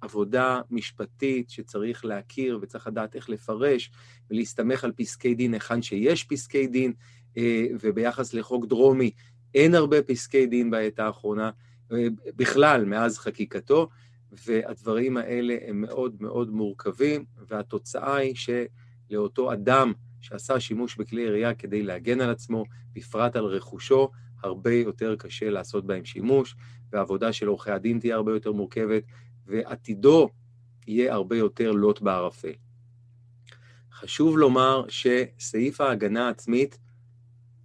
עבודה 0.01 0.61
משפטית 0.71 1.51
שצריך 1.51 2.05
להכיר 2.05 2.59
וצריך 2.63 2.87
לדעת 2.87 3.17
איך 3.17 3.31
לפרש 3.31 3.91
ולהסתמך 4.31 4.85
על 4.85 4.93
פסקי 4.93 5.35
דין 5.35 5.55
היכן 5.55 5.83
שיש 5.83 6.25
פסקי 6.25 6.67
דין, 6.67 6.93
אה, 7.37 7.67
וביחס 7.81 8.35
לחוק 8.35 8.67
דרומי 8.67 9.11
אין 9.55 9.75
הרבה 9.75 10.03
פסקי 10.03 10.47
דין 10.47 10.71
בעת 10.71 10.99
האחרונה, 10.99 11.51
בכלל, 12.37 12.85
מאז 12.85 13.19
חקיקתו, 13.19 13.89
והדברים 14.47 15.17
האלה 15.17 15.57
הם 15.67 15.81
מאוד 15.81 16.17
מאוד 16.21 16.51
מורכבים, 16.51 17.25
והתוצאה 17.49 18.17
היא 18.17 18.35
שלאותו 18.35 19.53
אדם 19.53 19.93
שעשה 20.21 20.61
שימוש 20.61 20.97
בכלי 20.97 21.23
ירייה 21.23 21.55
כדי 21.55 21.83
להגן 21.83 22.21
על 22.21 22.31
עצמו, 22.31 22.65
בפרט 22.93 23.37
על 23.37 23.45
רכושו, 23.45 24.11
הרבה 24.43 24.75
יותר 24.75 25.17
קשה 25.17 25.51
לעשות 25.51 25.87
בהם 25.87 26.05
שימוש, 26.05 26.57
והעבודה 26.93 27.33
של 27.33 27.47
עורכי 27.47 27.71
הדין 27.71 27.99
תהיה 27.99 28.15
הרבה 28.15 28.33
יותר 28.33 28.53
מורכבת, 28.53 29.03
ועתידו 29.47 30.29
יהיה 30.87 31.15
הרבה 31.15 31.37
יותר 31.37 31.73
לוט 31.73 32.01
בערפל. 32.01 32.53
חשוב 33.93 34.39
לומר 34.39 34.85
שסעיף 34.89 35.81
ההגנה 35.81 36.27
העצמית 36.27 36.79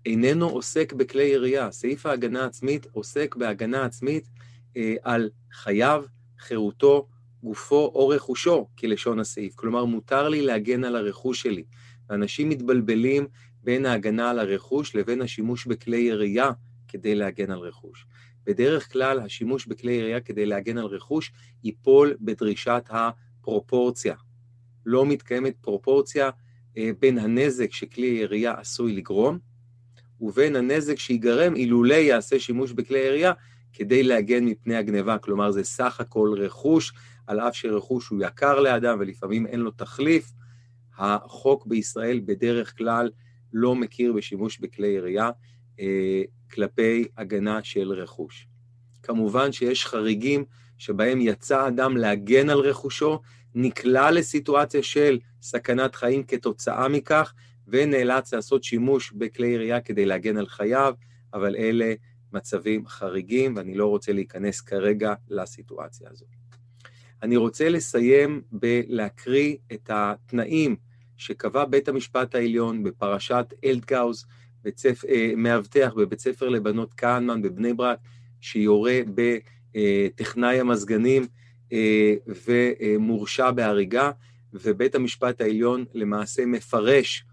איננו 0.05 0.49
עוסק 0.49 0.93
בכלי 0.93 1.23
ירייה. 1.23 1.71
סעיף 1.71 2.05
ההגנה 2.05 2.43
העצמית 2.43 2.87
עוסק 2.91 3.35
בהגנה 3.35 3.85
עצמית 3.85 4.29
אה, 4.77 4.95
על 5.03 5.29
חייו, 5.53 6.03
חירותו, 6.39 7.07
גופו 7.43 7.91
או 7.95 8.07
רכושו, 8.07 8.67
כלשון 8.79 9.19
הסעיף. 9.19 9.55
כלומר, 9.55 9.85
מותר 9.85 10.29
לי 10.29 10.41
להגן 10.41 10.83
על 10.83 10.95
הרכוש 10.95 11.41
שלי. 11.41 11.63
ואנשים 12.09 12.49
מתבלבלים 12.49 13.27
בין 13.63 13.85
ההגנה 13.85 14.29
על 14.29 14.39
הרכוש 14.39 14.95
לבין 14.95 15.21
השימוש 15.21 15.65
בכלי 15.65 15.97
ירייה 15.97 16.51
כדי 16.87 17.15
להגן 17.15 17.51
על 17.51 17.59
רכוש. 17.59 18.05
בדרך 18.45 18.91
כלל, 18.91 19.19
השימוש 19.19 19.65
בכלי 19.65 19.93
ירייה 19.93 20.21
כדי 20.21 20.45
להגן 20.45 20.77
על 20.77 20.85
רכוש 20.85 21.31
ייפול 21.63 22.15
בדרישת 22.21 22.83
הפרופורציה. 22.89 24.15
לא 24.85 25.05
מתקיימת 25.05 25.55
פרופורציה 25.61 26.29
אה, 26.77 26.91
בין 26.99 27.17
הנזק 27.17 27.73
שכלי 27.73 28.07
ירייה 28.07 28.53
עשוי 28.53 28.95
לגרום, 28.95 29.39
ובין 30.21 30.55
הנזק 30.55 30.99
שיגרם 30.99 31.55
אילולא 31.55 31.93
יעשה 31.93 32.39
שימוש 32.39 32.71
בכלי 32.71 32.99
ירייה 32.99 33.33
כדי 33.73 34.03
להגן 34.03 34.45
מפני 34.45 34.75
הגניבה. 34.75 35.17
כלומר, 35.17 35.51
זה 35.51 35.63
סך 35.63 36.01
הכל 36.01 36.33
רכוש, 36.37 36.93
על 37.27 37.39
אף 37.39 37.55
שרכוש 37.55 38.07
הוא 38.07 38.19
יקר 38.21 38.59
לאדם 38.59 38.97
ולפעמים 38.99 39.45
אין 39.47 39.59
לו 39.59 39.71
תחליף. 39.71 40.31
החוק 40.97 41.65
בישראל 41.65 42.21
בדרך 42.25 42.77
כלל 42.77 43.09
לא 43.53 43.75
מכיר 43.75 44.13
בשימוש 44.13 44.59
בכלי 44.59 44.87
ירייה 44.87 45.29
אה, 45.79 46.21
כלפי 46.51 47.07
הגנה 47.17 47.63
של 47.63 47.91
רכוש. 47.91 48.47
כמובן 49.03 49.51
שיש 49.51 49.85
חריגים 49.85 50.45
שבהם 50.77 51.21
יצא 51.21 51.67
אדם 51.67 51.97
להגן 51.97 52.49
על 52.49 52.59
רכושו, 52.59 53.19
נקלע 53.55 54.11
לסיטואציה 54.11 54.83
של 54.83 55.19
סכנת 55.41 55.95
חיים 55.95 56.23
כתוצאה 56.23 56.87
מכך, 56.87 57.33
ונאלץ 57.67 58.33
לעשות 58.33 58.63
שימוש 58.63 59.11
בכלי 59.11 59.47
ירייה 59.47 59.81
כדי 59.81 60.05
להגן 60.05 60.37
על 60.37 60.47
חייו, 60.47 60.93
אבל 61.33 61.55
אלה 61.55 61.93
מצבים 62.33 62.87
חריגים, 62.87 63.55
ואני 63.55 63.75
לא 63.75 63.85
רוצה 63.85 64.13
להיכנס 64.13 64.61
כרגע 64.61 65.13
לסיטואציה 65.29 66.09
הזאת. 66.11 66.27
אני 67.23 67.37
רוצה 67.37 67.69
לסיים 67.69 68.41
בלהקריא 68.51 69.55
את 69.73 69.89
התנאים 69.93 70.75
שקבע 71.17 71.65
בית 71.65 71.87
המשפט 71.87 72.35
העליון 72.35 72.83
בפרשת 72.83 73.53
אלדגאוז, 73.65 74.25
אה, 74.65 75.33
מאבטח 75.37 75.93
בבית 75.97 76.19
ספר 76.19 76.49
לבנות 76.49 76.93
כהנמן 76.93 77.41
בבני 77.41 77.73
ברק, 77.73 77.99
שיורה 78.41 78.99
בטכנאי 79.15 80.59
המזגנים 80.59 81.27
אה, 81.73 82.13
ומורשע 82.45 83.51
בהריגה, 83.51 84.11
ובית 84.53 84.95
המשפט 84.95 85.41
העליון 85.41 85.85
למעשה 85.93 86.45
מפרש 86.45 87.25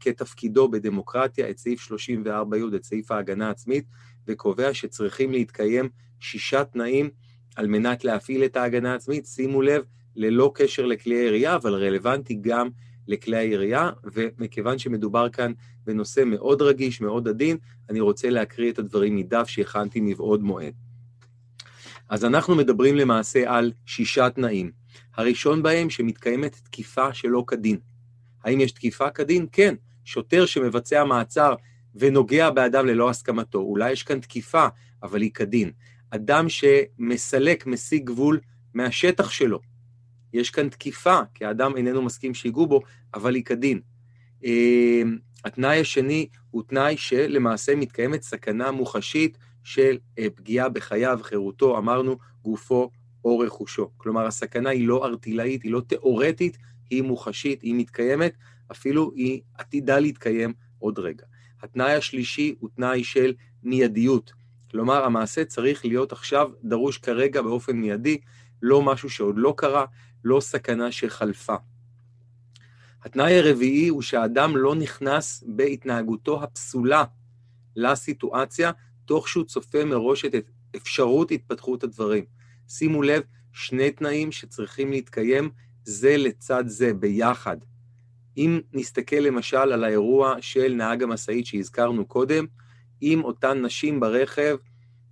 כתפקידו 0.00 0.68
בדמוקרטיה 0.68 1.50
את 1.50 1.58
סעיף 1.58 1.88
34י, 1.92 2.76
את 2.76 2.84
סעיף 2.84 3.10
ההגנה 3.10 3.48
העצמית, 3.48 3.84
וקובע 4.28 4.74
שצריכים 4.74 5.32
להתקיים 5.32 5.88
שישה 6.20 6.64
תנאים 6.64 7.10
על 7.56 7.66
מנת 7.66 8.04
להפעיל 8.04 8.44
את 8.44 8.56
ההגנה 8.56 8.92
העצמית. 8.92 9.26
שימו 9.26 9.62
לב, 9.62 9.82
ללא 10.16 10.52
קשר 10.54 10.86
לכלי 10.86 11.14
הירייה, 11.14 11.56
אבל 11.56 11.74
רלוונטי 11.74 12.34
גם 12.40 12.68
לכלי 13.08 13.36
הירייה, 13.36 13.90
ומכיוון 14.12 14.78
שמדובר 14.78 15.28
כאן 15.28 15.52
בנושא 15.84 16.22
מאוד 16.26 16.62
רגיש, 16.62 17.00
מאוד 17.00 17.28
עדין, 17.28 17.56
אני 17.90 18.00
רוצה 18.00 18.30
להקריא 18.30 18.72
את 18.72 18.78
הדברים 18.78 19.16
מדף 19.16 19.48
שהכנתי 19.48 20.00
מבעוד 20.00 20.42
מועד. 20.42 20.74
אז 22.08 22.24
אנחנו 22.24 22.54
מדברים 22.54 22.96
למעשה 22.96 23.56
על 23.56 23.72
שישה 23.86 24.30
תנאים. 24.30 24.70
הראשון 25.16 25.62
בהם 25.62 25.90
שמתקיימת 25.90 26.60
תקיפה 26.64 27.14
שלא 27.14 27.44
כדין. 27.46 27.78
האם 28.44 28.60
יש 28.60 28.72
תקיפה 28.72 29.10
כדין? 29.10 29.46
כן. 29.52 29.74
שוטר 30.04 30.46
שמבצע 30.46 31.04
מעצר 31.04 31.54
ונוגע 31.94 32.50
באדם 32.50 32.86
ללא 32.86 33.10
הסכמתו, 33.10 33.58
אולי 33.58 33.92
יש 33.92 34.02
כאן 34.02 34.20
תקיפה, 34.20 34.66
אבל 35.02 35.20
היא 35.20 35.30
כדין. 35.30 35.70
אדם 36.10 36.46
שמסלק, 36.48 37.66
משיג 37.66 38.04
גבול 38.04 38.40
מהשטח 38.74 39.30
שלו, 39.30 39.60
יש 40.32 40.50
כאן 40.50 40.68
תקיפה, 40.68 41.20
כי 41.34 41.44
האדם 41.44 41.76
איננו 41.76 42.02
מסכים 42.02 42.34
שיגעו 42.34 42.66
בו, 42.66 42.80
אבל 43.14 43.34
היא 43.34 43.44
כדין. 43.44 43.80
אמ, 44.44 45.18
התנאי 45.44 45.80
השני 45.80 46.28
הוא 46.50 46.62
תנאי 46.66 46.96
שלמעשה 46.96 47.76
מתקיימת 47.76 48.22
סכנה 48.22 48.70
מוחשית 48.70 49.38
של 49.64 49.98
אה, 50.18 50.26
פגיעה 50.34 50.68
בחייו, 50.68 51.18
חירותו, 51.22 51.78
אמרנו, 51.78 52.16
גופו 52.42 52.90
או 53.24 53.38
רכושו. 53.38 53.90
כלומר, 53.96 54.26
הסכנה 54.26 54.70
היא 54.70 54.88
לא 54.88 55.06
ארטילאית, 55.06 55.62
היא 55.62 55.72
לא 55.72 55.80
תיאורטית, 55.80 56.58
היא 56.90 57.02
מוחשית, 57.02 57.62
היא 57.62 57.74
מתקיימת, 57.74 58.36
אפילו 58.72 59.12
היא 59.14 59.40
עתידה 59.54 59.98
להתקיים 59.98 60.52
עוד 60.78 60.98
רגע. 60.98 61.24
התנאי 61.62 61.94
השלישי 61.94 62.54
הוא 62.58 62.70
תנאי 62.76 63.04
של 63.04 63.34
מיידיות. 63.62 64.32
כלומר, 64.70 65.04
המעשה 65.04 65.44
צריך 65.44 65.84
להיות 65.84 66.12
עכשיו 66.12 66.50
דרוש 66.64 66.98
כרגע 66.98 67.42
באופן 67.42 67.76
מיידי, 67.76 68.18
לא 68.62 68.82
משהו 68.82 69.10
שעוד 69.10 69.34
לא 69.38 69.54
קרה, 69.56 69.84
לא 70.24 70.40
סכנה 70.40 70.92
שחלפה. 70.92 71.56
התנאי 73.04 73.38
הרביעי 73.38 73.88
הוא 73.88 74.02
שהאדם 74.02 74.56
לא 74.56 74.74
נכנס 74.74 75.44
בהתנהגותו 75.46 76.42
הפסולה 76.42 77.04
לסיטואציה, 77.76 78.70
תוך 79.04 79.28
שהוא 79.28 79.44
צופה 79.44 79.84
מראש 79.84 80.24
את 80.24 80.50
אפשרות 80.76 81.30
התפתחות 81.30 81.84
הדברים. 81.84 82.24
שימו 82.68 83.02
לב, 83.02 83.22
שני 83.52 83.90
תנאים 83.90 84.32
שצריכים 84.32 84.90
להתקיים 84.90 85.50
זה 85.84 86.16
לצד 86.16 86.64
זה, 86.66 86.94
ביחד. 86.94 87.56
אם 88.36 88.60
נסתכל 88.72 89.16
למשל 89.16 89.56
על 89.56 89.84
האירוע 89.84 90.36
של 90.40 90.74
נהג 90.74 91.02
המשאית 91.02 91.46
שהזכרנו 91.46 92.06
קודם, 92.06 92.46
אם 93.02 93.20
אותן 93.24 93.64
נשים 93.64 94.00
ברכב 94.00 94.56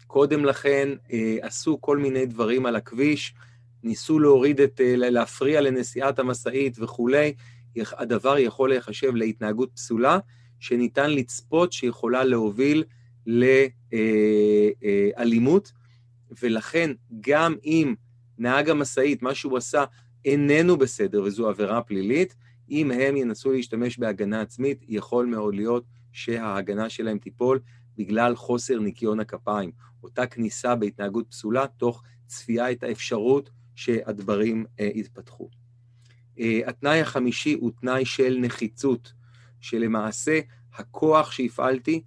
קודם 0.06 0.44
לכן 0.44 0.88
אה, 1.12 1.36
עשו 1.42 1.80
כל 1.80 1.98
מיני 1.98 2.26
דברים 2.26 2.66
על 2.66 2.76
הכביש, 2.76 3.34
ניסו 3.82 4.18
להוריד 4.18 4.60
את, 4.60 4.80
אה, 4.80 4.96
להפריע 4.96 5.60
לנסיעת 5.60 6.18
המשאית 6.18 6.78
וכולי, 6.78 7.34
הדבר 7.76 8.38
יכול 8.38 8.68
להיחשב 8.68 9.14
להתנהגות 9.14 9.70
פסולה, 9.74 10.18
שניתן 10.60 11.10
לצפות 11.10 11.72
שיכולה 11.72 12.24
להוביל 12.24 12.84
לאלימות, 15.16 15.66
אה, 15.66 15.72
ולכן 16.42 16.90
גם 17.20 17.54
אם 17.64 17.94
נהג 18.38 18.70
המשאית, 18.70 19.22
מה 19.22 19.34
שהוא 19.34 19.58
עשה, 19.58 19.84
איננו 20.24 20.76
בסדר 20.76 21.22
וזו 21.22 21.48
עבירה 21.48 21.82
פלילית, 21.82 22.34
אם 22.70 22.90
הם 22.90 23.16
ינסו 23.16 23.52
להשתמש 23.52 23.98
בהגנה 23.98 24.40
עצמית, 24.40 24.84
יכול 24.88 25.26
מאוד 25.26 25.54
להיות 25.54 25.84
שההגנה 26.12 26.88
שלהם 26.88 27.18
תיפול 27.18 27.60
בגלל 27.96 28.36
חוסר 28.36 28.78
ניקיון 28.78 29.20
הכפיים, 29.20 29.70
אותה 30.02 30.26
כניסה 30.26 30.74
בהתנהגות 30.74 31.26
פסולה, 31.30 31.66
תוך 31.66 32.02
צפייה 32.26 32.70
את 32.70 32.82
האפשרות 32.82 33.50
שהדברים 33.74 34.64
אה, 34.80 34.88
יתפתחו. 34.94 35.48
אה, 36.38 36.60
התנאי 36.66 37.00
החמישי 37.00 37.52
הוא 37.52 37.70
תנאי 37.80 38.04
של 38.04 38.38
נחיצות, 38.40 39.12
שלמעשה 39.60 40.40
הכוח 40.74 41.32
שהפעלתי, 41.32 42.02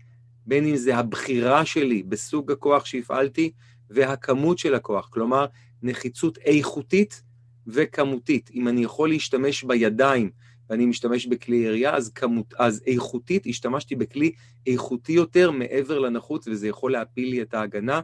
בין 0.45 0.67
אם 0.67 0.75
זה 0.75 0.97
הבחירה 0.97 1.65
שלי 1.65 2.03
בסוג 2.03 2.51
הכוח 2.51 2.85
שהפעלתי 2.85 3.51
והכמות 3.89 4.57
של 4.57 4.75
הכוח, 4.75 5.09
כלומר 5.11 5.45
נחיצות 5.81 6.37
איכותית 6.37 7.23
וכמותית. 7.67 8.49
אם 8.53 8.67
אני 8.67 8.83
יכול 8.83 9.09
להשתמש 9.09 9.63
בידיים 9.63 10.29
ואני 10.69 10.85
משתמש 10.85 11.25
בכלי 11.25 11.55
ירייה, 11.55 11.95
אז, 11.95 12.09
כמות, 12.09 12.53
אז 12.57 12.83
איכותית 12.87 13.47
השתמשתי 13.47 13.95
בכלי 13.95 14.31
איכותי 14.67 15.11
יותר 15.11 15.51
מעבר 15.51 15.99
לנחוץ, 15.99 16.47
וזה 16.47 16.67
יכול 16.67 16.91
להפיל 16.91 17.29
לי 17.29 17.41
את 17.41 17.53
ההגנה. 17.53 18.01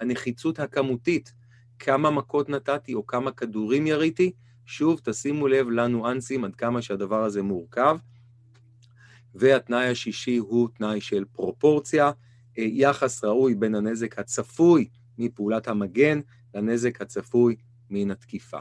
הנחיצות 0.00 0.60
הכמותית, 0.60 1.32
כמה 1.78 2.10
מכות 2.10 2.48
נתתי 2.48 2.94
או 2.94 3.06
כמה 3.06 3.32
כדורים 3.32 3.86
יריתי, 3.86 4.32
שוב, 4.66 5.00
תשימו 5.04 5.48
לב 5.48 5.70
לניואנסים 5.70 6.44
עד 6.44 6.54
כמה 6.54 6.82
שהדבר 6.82 7.24
הזה 7.24 7.42
מורכב. 7.42 7.98
והתנאי 9.34 9.88
השישי 9.88 10.36
הוא 10.36 10.68
תנאי 10.74 11.00
של 11.00 11.24
פרופורציה, 11.32 12.10
אה, 12.58 12.64
יחס 12.66 13.24
ראוי 13.24 13.54
בין 13.54 13.74
הנזק 13.74 14.18
הצפוי 14.18 14.88
מפעולת 15.18 15.68
המגן 15.68 16.20
לנזק 16.54 17.00
הצפוי 17.02 17.56
מן 17.90 18.10
התקיפה. 18.10 18.58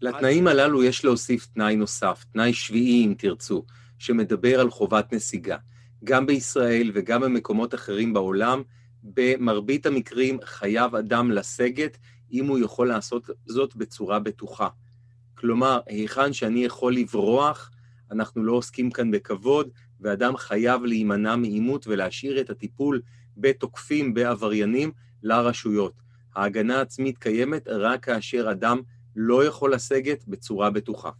לתנאים 0.00 0.46
הללו 0.46 0.84
יש 0.84 1.04
להוסיף 1.04 1.46
תנאי 1.46 1.76
נוסף, 1.76 2.24
תנאי 2.32 2.52
שביעי 2.52 3.06
אם 3.06 3.14
תרצו, 3.18 3.64
שמדבר 3.98 4.60
על 4.60 4.70
חובת 4.70 5.12
נסיגה. 5.12 5.56
גם 6.04 6.26
בישראל 6.26 6.90
וגם 6.94 7.20
במקומות 7.20 7.74
אחרים 7.74 8.12
בעולם, 8.12 8.62
במרבית 9.02 9.86
המקרים 9.86 10.38
חייב 10.44 10.94
אדם 10.94 11.30
לסגת 11.30 11.98
אם 12.32 12.46
הוא 12.46 12.58
יכול 12.58 12.88
לעשות 12.88 13.30
זאת 13.46 13.76
בצורה 13.76 14.18
בטוחה. 14.18 14.68
כלומר, 15.34 15.80
היכן 15.86 16.32
שאני 16.32 16.64
יכול 16.64 16.94
לברוח, 16.94 17.70
אנחנו 18.10 18.44
לא 18.44 18.52
עוסקים 18.52 18.90
כאן 18.90 19.10
בכבוד, 19.10 19.68
ואדם 20.00 20.36
חייב 20.36 20.84
להימנע 20.84 21.36
מעימות 21.36 21.86
ולהשאיר 21.86 22.40
את 22.40 22.50
הטיפול 22.50 23.00
בתוקפים, 23.36 24.14
בעבריינים, 24.14 24.92
לרשויות. 25.22 25.92
ההגנה 26.36 26.78
העצמית 26.78 27.18
קיימת 27.18 27.68
רק 27.68 28.04
כאשר 28.04 28.50
אדם 28.50 28.80
לא 29.16 29.44
יכול 29.44 29.74
לסגת 29.74 30.24
בצורה 30.28 30.70
בטוחה. 30.70 31.10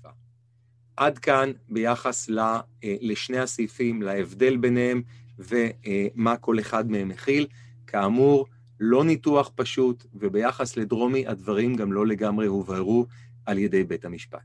עד 0.97 1.19
כאן 1.19 1.53
ביחס 1.69 2.31
אה, 2.39 2.61
לשני 2.83 3.39
הסעיפים, 3.39 4.03
להבדל 4.03 4.57
ביניהם 4.57 5.03
ומה 5.39 6.37
כל 6.37 6.61
אחד 6.61 6.91
מהם 6.91 7.09
מכיל. 7.09 7.47
כאמור, 7.87 8.47
לא 8.81 9.05
ניתוח 9.05 9.51
פשוט, 9.55 10.05
וביחס 10.15 10.77
לדרומי 10.77 11.27
הדברים 11.27 11.77
גם 11.77 11.93
לא 11.93 12.07
לגמרי 12.07 12.47
הובהרו 12.47 13.07
על 13.47 13.59
ידי 13.59 13.85
בית 13.85 14.05
המשפט. 14.05 14.41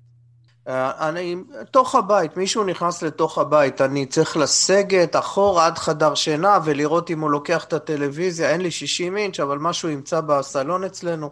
אה, 0.68 1.10
אני, 1.10 1.36
תוך 1.72 1.96
הבית, 1.96 2.38
מישהו 2.38 2.64
נכנס 2.64 3.02
לתוך 3.04 3.38
הבית, 3.38 3.82
אני 3.82 4.06
צריך 4.06 4.38
לסגת 4.38 5.16
אחורה 5.16 5.66
עד 5.66 5.78
חדר 5.78 6.16
שינה 6.16 6.60
ולראות 6.66 7.12
אם 7.12 7.22
הוא 7.22 7.32
לוקח 7.32 7.64
את 7.64 7.74
הטלוויזיה, 7.74 8.50
אין 8.50 8.62
לי 8.62 8.72
60 8.72 9.18
אינץ', 9.18 9.40
אבל 9.40 9.58
משהו 9.58 9.90
ימצא 9.90 10.22
בסלון 10.22 10.84
אצלנו, 10.84 11.32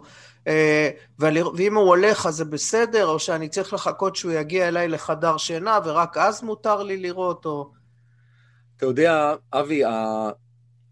ואם 1.18 1.76
הוא 1.76 1.88
הולך 1.88 2.26
אז 2.26 2.34
זה 2.34 2.44
בסדר, 2.44 3.06
או 3.06 3.18
שאני 3.18 3.48
צריך 3.48 3.72
לחכות 3.74 4.16
שהוא 4.16 4.32
יגיע 4.32 4.68
אליי 4.68 4.88
לחדר 4.88 5.36
שינה 5.36 5.78
ורק 5.84 6.16
אז 6.16 6.42
מותר 6.42 6.82
לי 6.82 6.96
לראות, 6.96 7.46
או... 7.46 7.70
אתה 8.76 8.86
יודע, 8.86 9.34
אבי, 9.52 9.82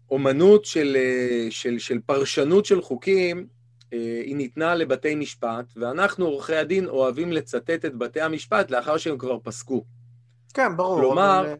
האומנות 0.09 0.65
של, 0.65 0.97
אה, 0.99 1.47
של, 1.49 1.79
של 1.79 1.99
פרשנות 2.05 2.65
של 2.65 2.81
חוקים, 2.81 3.47
אה, 3.93 4.21
היא 4.25 4.35
ניתנה 4.35 4.75
לבתי 4.75 5.15
משפט, 5.15 5.65
ואנחנו, 5.75 6.25
עורכי 6.25 6.55
הדין, 6.55 6.87
אוהבים 6.87 7.31
לצטט 7.31 7.85
את 7.85 7.95
בתי 7.95 8.21
המשפט 8.21 8.71
לאחר 8.71 8.97
שהם 8.97 9.17
כבר 9.17 9.37
פסקו. 9.43 9.83
כן, 10.53 10.77
ברור. 10.77 10.99
כלומר, 10.99 11.39
אבל... 11.39 11.55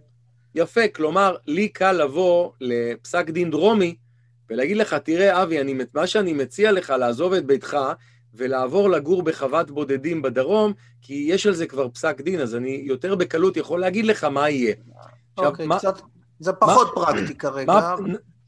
יפה, 0.56 0.88
כלומר, 0.88 1.36
לי 1.48 1.70
קל 1.70 1.92
לבוא 1.92 2.52
לפסק 2.62 3.30
דין 3.30 3.52
דרומי 3.52 3.96
ולהגיד 4.50 4.78
לך, 4.78 4.94
תראה, 4.94 5.44
אבי, 5.44 5.62
אני, 5.62 5.76
מה 5.94 6.08
שאני 6.08 6.34
מציע 6.34 6.72
לך, 6.72 6.90
לעזוב 6.90 7.34
את 7.34 7.46
ביתך 7.46 7.78
ולעבור 8.34 8.90
לגור 8.90 9.24
בחוות 9.24 9.72
בודדים 9.72 10.22
בדרום, 10.22 10.74
כי 11.02 11.26
יש 11.30 11.48
על 11.48 11.54
זה 11.54 11.68
כבר 11.68 11.90
פסק 11.90 12.22
דין, 12.22 12.40
אז 12.40 12.56
אני 12.56 12.82
יותר 12.86 13.16
בקלות 13.16 13.58
יכול 13.58 13.80
להגיד 13.80 14.06
לך 14.06 14.24
מה 14.24 14.50
יהיה. 14.50 14.76
אוקיי, 15.38 15.68
עכשיו, 15.72 15.94
קצת, 15.94 16.02
זה 16.40 16.54
פחות 16.54 16.88
מה, 16.88 17.06
פרקטי 17.06 17.36
כרגע. 17.36 17.74
מה, 17.74 17.96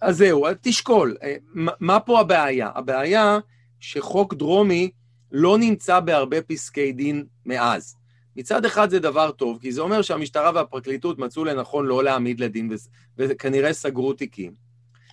אז 0.01 0.17
זהו, 0.17 0.45
תשקול. 0.61 1.17
אה, 1.23 1.35
מה, 1.53 1.71
מה 1.79 1.99
פה 1.99 2.19
הבעיה? 2.19 2.69
הבעיה 2.75 3.39
שחוק 3.79 4.33
דרומי 4.33 4.91
לא 5.31 5.57
נמצא 5.57 5.99
בהרבה 5.99 6.41
פסקי 6.41 6.91
דין 6.91 7.25
מאז. 7.45 7.95
מצד 8.35 8.65
אחד 8.65 8.89
זה 8.89 8.99
דבר 8.99 9.31
טוב, 9.31 9.57
כי 9.61 9.71
זה 9.71 9.81
אומר 9.81 10.01
שהמשטרה 10.01 10.51
והפרקליטות 10.55 11.19
מצאו 11.19 11.45
לנכון 11.45 11.85
לא 11.85 12.03
להעמיד 12.03 12.39
לדין, 12.39 12.71
וכנראה 13.17 13.73
סגרו 13.73 14.13
תיקים. 14.13 14.68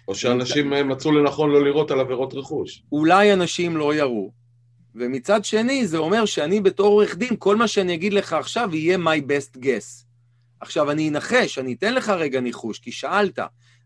או 0.08 0.14
שאנשים 0.14 0.88
מצאו 0.88 1.12
לנכון 1.12 1.50
לא 1.50 1.64
לראות 1.64 1.90
על 1.90 2.00
עבירות 2.00 2.34
רכוש. 2.34 2.82
אולי 2.92 3.32
אנשים 3.32 3.76
לא 3.76 3.94
יראו. 3.94 4.30
ומצד 4.94 5.44
שני, 5.44 5.86
זה 5.86 5.98
אומר 5.98 6.24
שאני 6.24 6.60
בתור 6.60 6.86
עורך 6.86 7.16
דין, 7.16 7.36
כל 7.38 7.56
מה 7.56 7.68
שאני 7.68 7.94
אגיד 7.94 8.12
לך 8.12 8.32
עכשיו 8.32 8.74
יהיה 8.74 8.98
my 8.98 9.20
best 9.30 9.58
guess. 9.58 10.04
עכשיו, 10.60 10.90
אני 10.90 11.08
אנחש, 11.08 11.58
אני 11.58 11.72
אתן 11.72 11.94
לך 11.94 12.08
רגע 12.08 12.40
ניחוש, 12.40 12.78
כי 12.78 12.92
שאלת, 12.92 13.38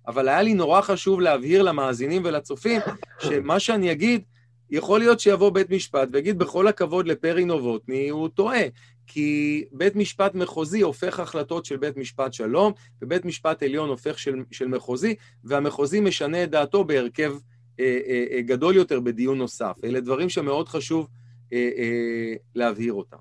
אבל 0.09 0.29
היה 0.29 0.43
לי 0.43 0.55
נורא 0.55 0.81
חשוב 0.81 1.21
להבהיר 1.21 1.63
למאזינים 1.63 2.23
ולצופים, 2.25 2.81
שמה 3.19 3.61
שאני 3.61 3.93
אגיד, 3.93 4.23
יכול 4.71 4.99
להיות 4.99 5.21
שיבוא 5.21 5.51
בית 5.51 5.71
משפט 5.71 6.09
ויגיד, 6.13 6.39
בכל 6.39 6.69
הכבוד 6.69 7.07
לפרי 7.07 7.45
נובוטני, 7.45 8.09
הוא 8.09 8.29
טועה. 8.29 8.63
כי 9.13 9.65
בית 9.73 9.97
משפט 9.97 10.35
מחוזי 10.35 10.81
הופך 10.81 11.21
החלטות 11.21 11.65
של 11.65 11.77
בית 11.77 11.97
משפט 11.97 12.33
שלום, 12.33 12.73
ובית 13.03 13.25
משפט 13.25 13.63
עליון 13.63 13.89
הופך 13.89 14.19
של, 14.19 14.35
של 14.51 14.69
מחוזי, 14.69 15.15
והמחוזי 15.45 16.01
משנה 16.01 16.45
את 16.45 16.51
דעתו 16.51 16.85
בהרכב 16.85 17.33
אה, 17.81 18.01
אה, 18.07 18.25
אה, 18.33 18.43
גדול 18.43 18.77
יותר 18.77 19.01
בדיון 19.01 19.39
נוסף. 19.39 19.77
אלה 19.85 20.01
דברים 20.01 20.29
שמאוד 20.29 20.69
חשוב 20.69 21.09
אה, 21.53 21.71
אה, 21.77 22.35
להבהיר 22.55 22.93
אותם. 22.93 23.17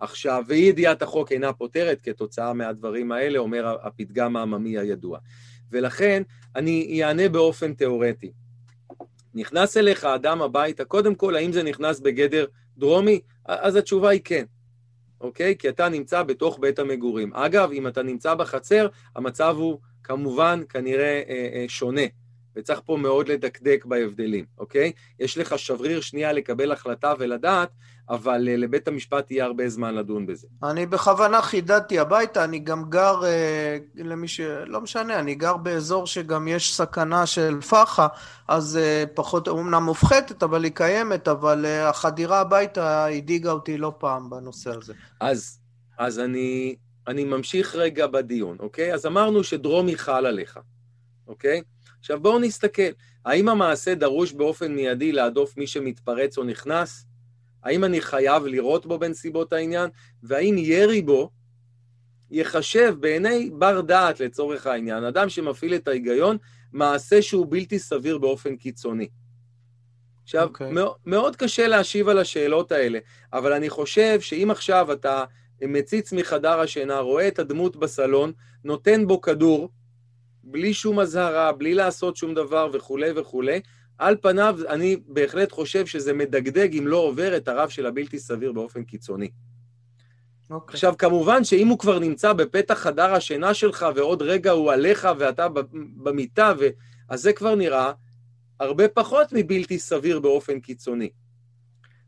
עכשיו, 0.00 0.44
ואי 0.48 0.58
ידיעת 0.58 1.02
החוק 1.02 1.32
אינה 1.32 1.52
פותרת 1.52 2.00
כתוצאה 2.02 2.52
מהדברים 2.52 3.12
האלה, 3.12 3.38
אומר 3.38 3.76
הפתגם 3.82 4.36
העממי 4.36 4.78
הידוע. 4.78 5.18
ולכן 5.70 6.22
אני 6.56 7.04
אענה 7.04 7.28
באופן 7.28 7.74
תיאורטי. 7.74 8.32
נכנס 9.34 9.76
אליך 9.76 10.04
אדם 10.04 10.42
הביתה, 10.42 10.84
קודם 10.84 11.14
כל, 11.14 11.36
האם 11.36 11.52
זה 11.52 11.62
נכנס 11.62 12.00
בגדר 12.00 12.46
דרומי? 12.78 13.20
אז 13.44 13.76
התשובה 13.76 14.08
היא 14.08 14.20
כן. 14.24 14.44
אוקיי? 15.24 15.56
כי 15.56 15.68
אתה 15.68 15.88
נמצא 15.88 16.22
בתוך 16.22 16.58
בית 16.58 16.78
המגורים. 16.78 17.34
אגב, 17.34 17.70
אם 17.72 17.86
אתה 17.86 18.02
נמצא 18.02 18.34
בחצר, 18.34 18.86
המצב 19.16 19.54
הוא 19.58 19.78
כמובן 20.02 20.62
כנראה 20.68 21.22
אה, 21.28 21.48
אה, 21.54 21.64
שונה, 21.68 22.02
וצריך 22.56 22.80
פה 22.84 22.96
מאוד 22.96 23.28
לדקדק 23.28 23.84
בהבדלים, 23.84 24.44
אוקיי? 24.58 24.92
יש 25.20 25.38
לך 25.38 25.58
שבריר 25.58 26.00
שנייה 26.00 26.32
לקבל 26.32 26.72
החלטה 26.72 27.14
ולדעת, 27.18 27.68
אבל 28.08 28.48
uh, 28.48 28.56
לבית 28.56 28.88
המשפט 28.88 29.30
יהיה 29.30 29.44
הרבה 29.44 29.68
זמן 29.68 29.94
לדון 29.94 30.26
בזה. 30.26 30.46
אני 30.62 30.86
בכוונה 30.86 31.42
חידדתי 31.42 31.98
הביתה, 31.98 32.44
אני 32.44 32.58
גם 32.58 32.90
גר, 32.90 33.20
uh, 33.20 33.24
למי 33.94 34.28
ש... 34.28 34.40
לא 34.66 34.80
משנה, 34.80 35.18
אני 35.18 35.34
גר 35.34 35.56
באזור 35.56 36.06
שגם 36.06 36.48
יש 36.48 36.74
סכנה 36.74 37.26
של 37.26 37.60
פח"ע, 37.60 38.06
אז 38.48 38.78
uh, 38.78 39.08
פחות, 39.14 39.48
אומנם 39.48 39.82
מופחתת, 39.82 40.42
אבל 40.42 40.64
היא 40.64 40.72
קיימת, 40.72 41.28
אבל 41.28 41.66
החדירה 41.66 42.40
הביתה 42.40 43.06
הדאיגה 43.06 43.52
אותי 43.52 43.78
לא 43.78 43.92
פעם 43.98 44.30
בנושא 44.30 44.70
הזה. 44.70 44.94
אז, 45.20 45.60
אז 45.98 46.18
אני, 46.18 46.76
אני 47.08 47.24
ממשיך 47.24 47.74
רגע 47.74 48.06
בדיון, 48.06 48.56
אוקיי? 48.60 48.94
אז 48.94 49.06
אמרנו 49.06 49.44
שדרומי 49.44 49.96
חל 49.96 50.26
עליך, 50.26 50.58
אוקיי? 51.26 51.62
עכשיו 52.00 52.20
בואו 52.20 52.38
נסתכל, 52.38 52.82
האם 53.24 53.48
המעשה 53.48 53.94
דרוש 53.94 54.32
באופן 54.32 54.74
מיידי 54.74 55.12
להדוף 55.12 55.56
מי 55.56 55.66
שמתפרץ 55.66 56.38
או 56.38 56.44
נכנס? 56.44 57.06
האם 57.64 57.84
אני 57.84 58.00
חייב 58.00 58.46
לראות 58.46 58.86
בו 58.86 58.98
בנסיבות 58.98 59.52
העניין? 59.52 59.90
והאם 60.22 60.54
ירי 60.58 61.02
בו 61.02 61.30
ייחשב 62.30 62.94
בעיני 63.00 63.50
בר 63.52 63.80
דעת 63.80 64.20
לצורך 64.20 64.66
העניין, 64.66 65.04
אדם 65.04 65.28
שמפעיל 65.28 65.74
את 65.74 65.88
ההיגיון, 65.88 66.36
מעשה 66.72 67.22
שהוא 67.22 67.46
בלתי 67.48 67.78
סביר 67.78 68.18
באופן 68.18 68.56
קיצוני. 68.56 69.08
עכשיו, 70.22 70.46
okay. 70.46 70.48
אוקיי. 70.48 70.72
מאוד, 70.72 70.94
מאוד 71.06 71.36
קשה 71.36 71.66
להשיב 71.66 72.08
על 72.08 72.18
השאלות 72.18 72.72
האלה, 72.72 72.98
אבל 73.32 73.52
אני 73.52 73.70
חושב 73.70 74.20
שאם 74.20 74.48
עכשיו 74.50 74.92
אתה 74.92 75.24
מציץ 75.62 76.12
מחדר 76.12 76.60
השינה, 76.60 76.98
רואה 76.98 77.28
את 77.28 77.38
הדמות 77.38 77.76
בסלון, 77.76 78.32
נותן 78.64 79.06
בו 79.06 79.20
כדור, 79.20 79.70
בלי 80.44 80.74
שום 80.74 81.00
אזהרה, 81.00 81.52
בלי 81.52 81.74
לעשות 81.74 82.16
שום 82.16 82.34
דבר 82.34 82.70
וכולי 82.72 83.10
וכולי, 83.16 83.60
על 83.98 84.16
פניו 84.20 84.58
אני 84.68 84.96
בהחלט 85.06 85.52
חושב 85.52 85.86
שזה 85.86 86.12
מדגדג 86.12 86.78
אם 86.78 86.86
לא 86.86 86.96
עובר 86.96 87.36
את 87.36 87.48
הרף 87.48 87.70
של 87.70 87.86
הבלתי 87.86 88.18
סביר 88.18 88.52
באופן 88.52 88.84
קיצוני. 88.84 89.26
Okay. 89.26 90.50
אוקיי. 90.50 90.74
עכשיו, 90.74 90.94
כמובן 90.98 91.44
שאם 91.44 91.68
הוא 91.68 91.78
כבר 91.78 91.98
נמצא 91.98 92.32
בפתח 92.32 92.74
חדר 92.74 93.14
השינה 93.14 93.54
שלך 93.54 93.86
ועוד 93.94 94.22
רגע 94.22 94.50
הוא 94.50 94.72
עליך 94.72 95.08
ואתה 95.18 95.46
במיטה, 96.02 96.52
ו... 96.58 96.68
אז 97.08 97.22
זה 97.22 97.32
כבר 97.32 97.54
נראה 97.54 97.92
הרבה 98.60 98.88
פחות 98.88 99.28
מבלתי 99.32 99.78
סביר 99.78 100.20
באופן 100.20 100.60
קיצוני. 100.60 101.10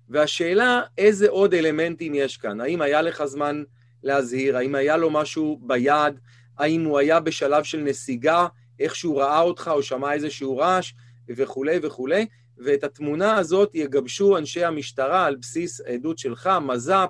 והשאלה, 0.09 0.81
איזה 0.99 1.29
עוד 1.29 1.55
אלמנטים 1.55 2.15
יש 2.15 2.37
כאן? 2.37 2.61
האם 2.61 2.83
היה 2.83 3.03
לך 3.03 3.25
זמן 3.25 3.63
להזהיר? 4.03 4.57
האם 4.57 4.75
היה 4.75 4.97
לו 4.97 5.11
משהו 5.11 5.61
ביד? 5.67 6.21
האם 6.59 6.85
הוא 6.85 6.99
היה 6.99 7.21
בשלב 7.21 7.65
של 7.65 7.79
נסיגה, 7.79 8.47
איך 8.81 8.97
שהוא 8.97 9.21
ראה 9.21 9.41
אותך 9.41 9.71
או 9.75 9.83
שמע 9.83 10.13
איזשהו 10.13 10.57
רעש 10.57 10.93
וכולי 11.29 11.79
וכולי, 11.83 12.27
ואת 12.59 12.85
התמונה 12.85 13.37
הזאת 13.37 13.71
יגבשו 13.75 14.39
אנשי 14.39 14.65
המשטרה 14.65 15.25
על 15.25 15.37
בסיס 15.37 15.81
העדות 15.81 16.19
שלך, 16.19 16.51
מז"פ, 16.63 17.09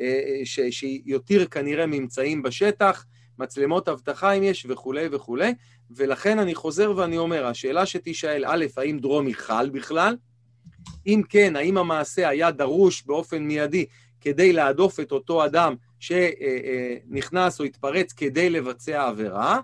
אה, 0.00 0.40
שיותיר 0.70 1.46
כנראה 1.46 1.86
ממצאים 1.86 2.42
בשטח, 2.42 3.04
מצלמות 3.38 3.88
אבטחה 3.88 4.32
אם 4.32 4.42
יש 4.42 4.66
וכולי 4.68 5.08
וכולי, 5.12 5.54
ולכן 5.90 6.38
אני 6.38 6.54
חוזר 6.54 6.92
ואני 6.96 7.18
אומר, 7.18 7.46
השאלה 7.46 7.86
שתישאל, 7.86 8.44
א', 8.46 8.66
האם 8.76 8.98
דרומי 8.98 9.34
חל 9.34 9.70
בכלל? 9.70 10.16
אם 11.06 11.22
כן, 11.28 11.56
האם 11.56 11.78
המעשה 11.78 12.28
היה 12.28 12.50
דרוש 12.50 13.02
באופן 13.02 13.42
מיידי 13.42 13.86
כדי 14.20 14.52
להדוף 14.52 15.00
את 15.00 15.12
אותו 15.12 15.44
אדם 15.44 15.74
שנכנס 16.00 17.60
או 17.60 17.64
התפרץ 17.64 18.12
כדי 18.12 18.50
לבצע 18.50 19.08
עבירה, 19.08 19.60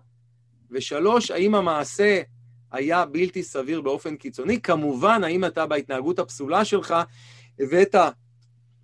ושלוש, 0.71 1.31
האם 1.31 1.55
המעשה 1.55 2.23
היה 2.73 3.07
בלתי 3.07 3.43
סביר 3.43 3.81
באופן 3.81 4.17
קיצוני? 4.17 4.61
כמובן, 4.61 5.25
האם 5.25 5.45
אתה 5.45 5.67
בהתנהגות 5.67 6.19
הפסולה 6.19 6.65
שלך 6.65 6.95
הבאת 7.61 7.95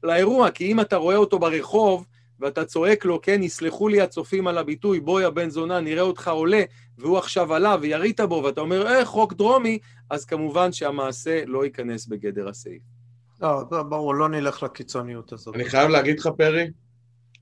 לאירוע, 0.03 0.51
כי 0.51 0.73
אם 0.73 0.81
אתה 0.81 0.97
רואה 0.97 1.17
אותו 1.17 1.39
ברחוב 1.39 2.07
ואתה 2.41 2.65
צועק 2.65 3.05
לו, 3.05 3.21
כן, 3.23 3.43
יסלחו 3.43 3.89
לי 3.89 4.01
הצופים 4.01 4.47
על 4.47 4.59
הביטוי, 4.59 5.01
בואי 5.01 5.25
הבן 5.25 5.51
זונה, 5.51 5.81
נראה 5.81 6.03
אותך 6.03 6.29
עולה, 6.29 6.63
והוא 6.99 7.19
עכשיו 7.19 7.55
עלה 7.55 7.77
וירית 7.81 8.21
בו, 8.21 8.43
ואתה 8.45 8.61
אומר, 8.61 8.87
אה, 8.87 9.05
חוק 9.05 9.33
דרומי, 9.33 9.79
אז 10.11 10.25
כמובן 10.25 10.73
שהמעשה 10.73 11.45
לא 11.47 11.65
ייכנס 11.65 12.07
בגדר 12.07 12.49
הסעיף. 12.49 12.83
לא, 13.41 13.65
ברור, 13.89 14.15
לא 14.15 14.29
נלך 14.29 14.63
לקיצוניות 14.63 15.33
הזאת. 15.33 15.55
אני 15.55 15.65
חייב 15.65 15.91
להגיד 15.91 16.21
לך, 16.21 16.29
פרי, 16.37 16.71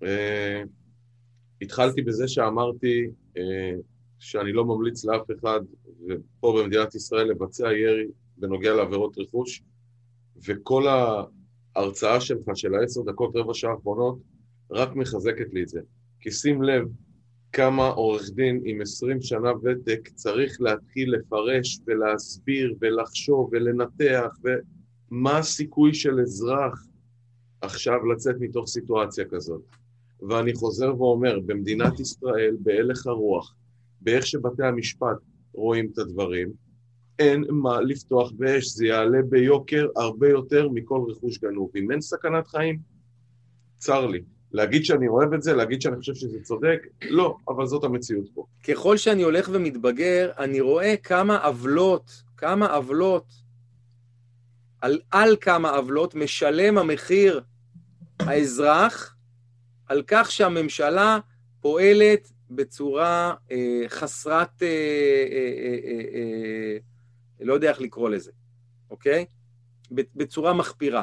Uh, 0.03 0.69
התחלתי 1.63 2.03
בזה 2.03 2.29
שאמרתי 2.29 3.07
uh, 3.35 3.41
שאני 4.19 4.53
לא 4.53 4.65
ממליץ 4.65 5.05
לאף 5.05 5.27
אחד, 5.39 5.61
פה 6.41 6.63
במדינת 6.63 6.95
ישראל, 6.95 7.27
לבצע 7.27 7.73
ירי 7.73 8.07
בנוגע 8.37 8.75
לעבירות 8.75 9.19
רכוש, 9.19 9.63
וכל 10.47 10.85
ההרצאה 11.77 12.21
שלך 12.21 12.47
של 12.55 12.75
העשר 12.75 13.01
דקות, 13.03 13.37
רבע 13.37 13.55
שעה 13.55 13.71
האחרונות, 13.71 14.19
רק 14.71 14.97
מחזקת 14.97 15.53
לי 15.53 15.63
את 15.63 15.69
זה. 15.69 15.81
כי 16.21 16.31
שים 16.31 16.63
לב 16.63 16.89
כמה 17.53 17.89
עורך 17.89 18.31
דין 18.35 18.61
עם 18.65 18.81
עשרים 18.81 19.23
שנה 19.23 19.51
ותק 19.63 20.09
צריך 20.15 20.61
להתחיל 20.61 21.15
לפרש 21.15 21.81
ולהסביר 21.87 22.75
ולחשוב 22.81 23.49
ולנתח, 23.53 24.37
ומה 24.45 25.39
הסיכוי 25.39 25.95
של 25.95 26.21
אזרח 26.21 26.87
עכשיו 27.61 28.07
לצאת 28.07 28.37
מתוך 28.41 28.69
סיטואציה 28.69 29.25
כזאת. 29.25 29.63
ואני 30.29 30.55
חוזר 30.55 31.01
ואומר, 31.01 31.41
במדינת 31.47 32.01
ישראל, 32.01 32.57
בהלך 32.61 33.07
הרוח, 33.07 33.55
באיך 34.01 34.27
שבתי 34.27 34.65
המשפט 34.65 35.17
רואים 35.55 35.91
את 35.93 35.99
הדברים, 35.99 36.53
אין 37.19 37.45
מה 37.51 37.81
לפתוח 37.81 38.33
באש, 38.37 38.67
זה 38.67 38.87
יעלה 38.87 39.19
ביוקר 39.29 39.87
הרבה 39.97 40.29
יותר 40.29 40.69
מכל 40.69 41.01
רכוש 41.09 41.39
גנוב. 41.39 41.71
אם 41.77 41.91
אין 41.91 42.01
סכנת 42.01 42.47
חיים, 42.47 42.79
צר 43.79 44.07
לי. 44.07 44.23
להגיד 44.53 44.85
שאני 44.85 45.09
אוהב 45.09 45.33
את 45.33 45.43
זה, 45.43 45.55
להגיד 45.55 45.83
שאני 45.83 45.97
חושב 45.97 46.15
שזה 46.15 46.39
צודק, 46.43 46.87
לא, 47.11 47.37
אבל 47.49 47.67
זאת 47.67 47.85
המציאות 47.85 48.29
פה. 48.35 48.45
ככל 48.69 48.97
שאני 48.97 49.23
הולך 49.23 49.49
ומתבגר, 49.53 50.31
אני 50.39 50.61
רואה 50.61 50.95
כמה 51.03 51.45
עוולות, 51.45 52.23
כמה 52.37 52.67
עוולות, 52.67 53.27
על, 54.81 55.01
על 55.11 55.37
כמה 55.41 55.71
עוולות 55.71 56.15
משלם 56.15 56.79
המחיר 56.79 57.41
האזרח 58.19 59.17
על 59.87 60.03
כך 60.07 60.31
שהממשלה 60.31 61.19
פועלת 61.61 62.33
בצורה 62.55 63.35
אה, 63.51 63.83
חסרת, 63.89 64.63
אה, 64.63 64.69
אה, 65.33 65.79
אה, 65.85 66.05
אה, 66.15 66.77
לא 67.41 67.55
יודע 67.55 67.71
איך 67.71 67.81
לקרוא 67.81 68.11
לזה, 68.11 68.31
אוקיי? 68.91 69.25
בצורה 69.91 70.53
מחפירה. 70.53 71.03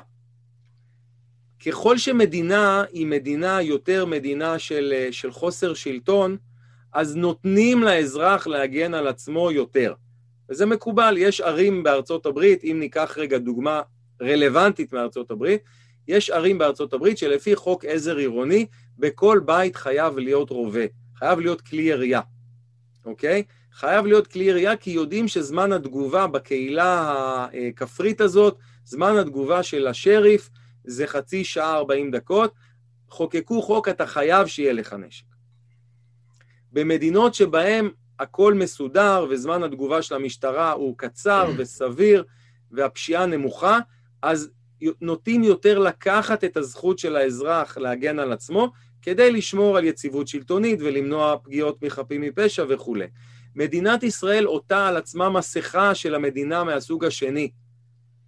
ככל 1.66 1.98
שמדינה 1.98 2.84
היא 2.92 3.08
מדינה 3.08 3.62
יותר 3.62 4.06
מדינה 4.06 4.60
של, 4.60 4.94
אה, 4.96 5.08
של 5.12 5.32
חוסר 5.32 5.74
שלטון, 5.74 6.38
אז 6.94 7.16
נותנים 7.16 7.84
לאזרח 7.84 8.48
להגן 8.48 8.94
על 8.94 9.08
עצמו 9.08 9.52
יותר. 9.52 9.94
וזה 10.50 10.66
מקובל, 10.66 11.16
יש 11.18 11.42
ערים 11.42 11.84
בארצות 11.84 12.26
הברית, 12.26 12.64
אם 12.64 12.78
ניקח 12.80 13.18
רגע 13.18 13.38
דוגמה 13.38 13.82
רלוונטית 14.22 14.94
מארצות 14.94 15.32
הברית, 15.32 15.62
יש 16.08 16.30
ערים 16.30 16.58
בארצות 16.58 16.94
הברית 16.94 17.18
שלפי 17.18 17.56
חוק 17.56 17.86
עזר 17.86 18.18
עירוני, 18.18 18.66
בכל 18.98 19.42
בית 19.46 19.76
חייב 19.76 20.18
להיות 20.18 20.50
רובה, 20.50 20.86
חייב 21.20 21.40
להיות 21.40 21.62
כלי 21.62 21.82
ירייה, 21.82 22.22
אוקיי? 23.06 23.44
חייב 23.74 24.06
להיות 24.06 24.28
כלי 24.28 24.44
ירייה 24.44 24.76
כי 24.76 24.92
יודעים 24.92 25.28
שזמן 25.28 25.72
התגובה 25.72 26.28
בקהילה 26.28 27.48
הכפרית 27.70 28.22
הזאת, 28.22 28.58
זמן 28.86 29.18
התגובה 29.18 29.64
של 29.64 29.88
השריף 29.88 30.50
זה 30.84 31.08
חצי 31.08 31.44
שעה 31.44 31.76
40 31.76 32.12
דקות, 32.12 32.54
חוקקו 33.10 33.62
חוק, 33.62 33.88
אתה 33.88 34.08
חייב 34.08 34.48
שיהיה 34.48 34.74
לך 34.74 34.94
נשק. 34.94 35.26
במדינות 36.72 37.34
שבהן 37.34 37.90
הכל 38.20 38.54
מסודר 38.54 39.26
וזמן 39.30 39.64
התגובה 39.64 40.02
של 40.02 40.16
המשטרה 40.16 40.72
הוא 40.72 40.98
קצר 40.98 41.50
וסביר 41.58 42.24
והפשיעה 42.72 43.26
נמוכה, 43.26 43.80
אז 44.22 44.50
נוטים 45.02 45.44
יותר 45.44 45.80
לקחת 45.80 46.44
את 46.44 46.58
הזכות 46.58 47.00
של 47.00 47.16
האזרח 47.16 47.78
להגן 47.78 48.20
על 48.20 48.34
עצמו 48.34 48.72
כדי 49.02 49.32
לשמור 49.32 49.78
על 49.78 49.84
יציבות 49.84 50.28
שלטונית 50.28 50.80
ולמנוע 50.82 51.36
פגיעות 51.44 51.84
מחפים 51.84 52.22
מפשע 52.22 52.66
וכולי. 52.70 53.06
מדינת 53.56 54.04
ישראל 54.04 54.46
עוטה 54.46 54.88
על 54.88 54.98
עצמה 54.98 55.30
מסכה 55.30 55.96
של 55.96 56.16
המדינה 56.16 56.64
מהסוג 56.64 57.06
השני. 57.06 57.52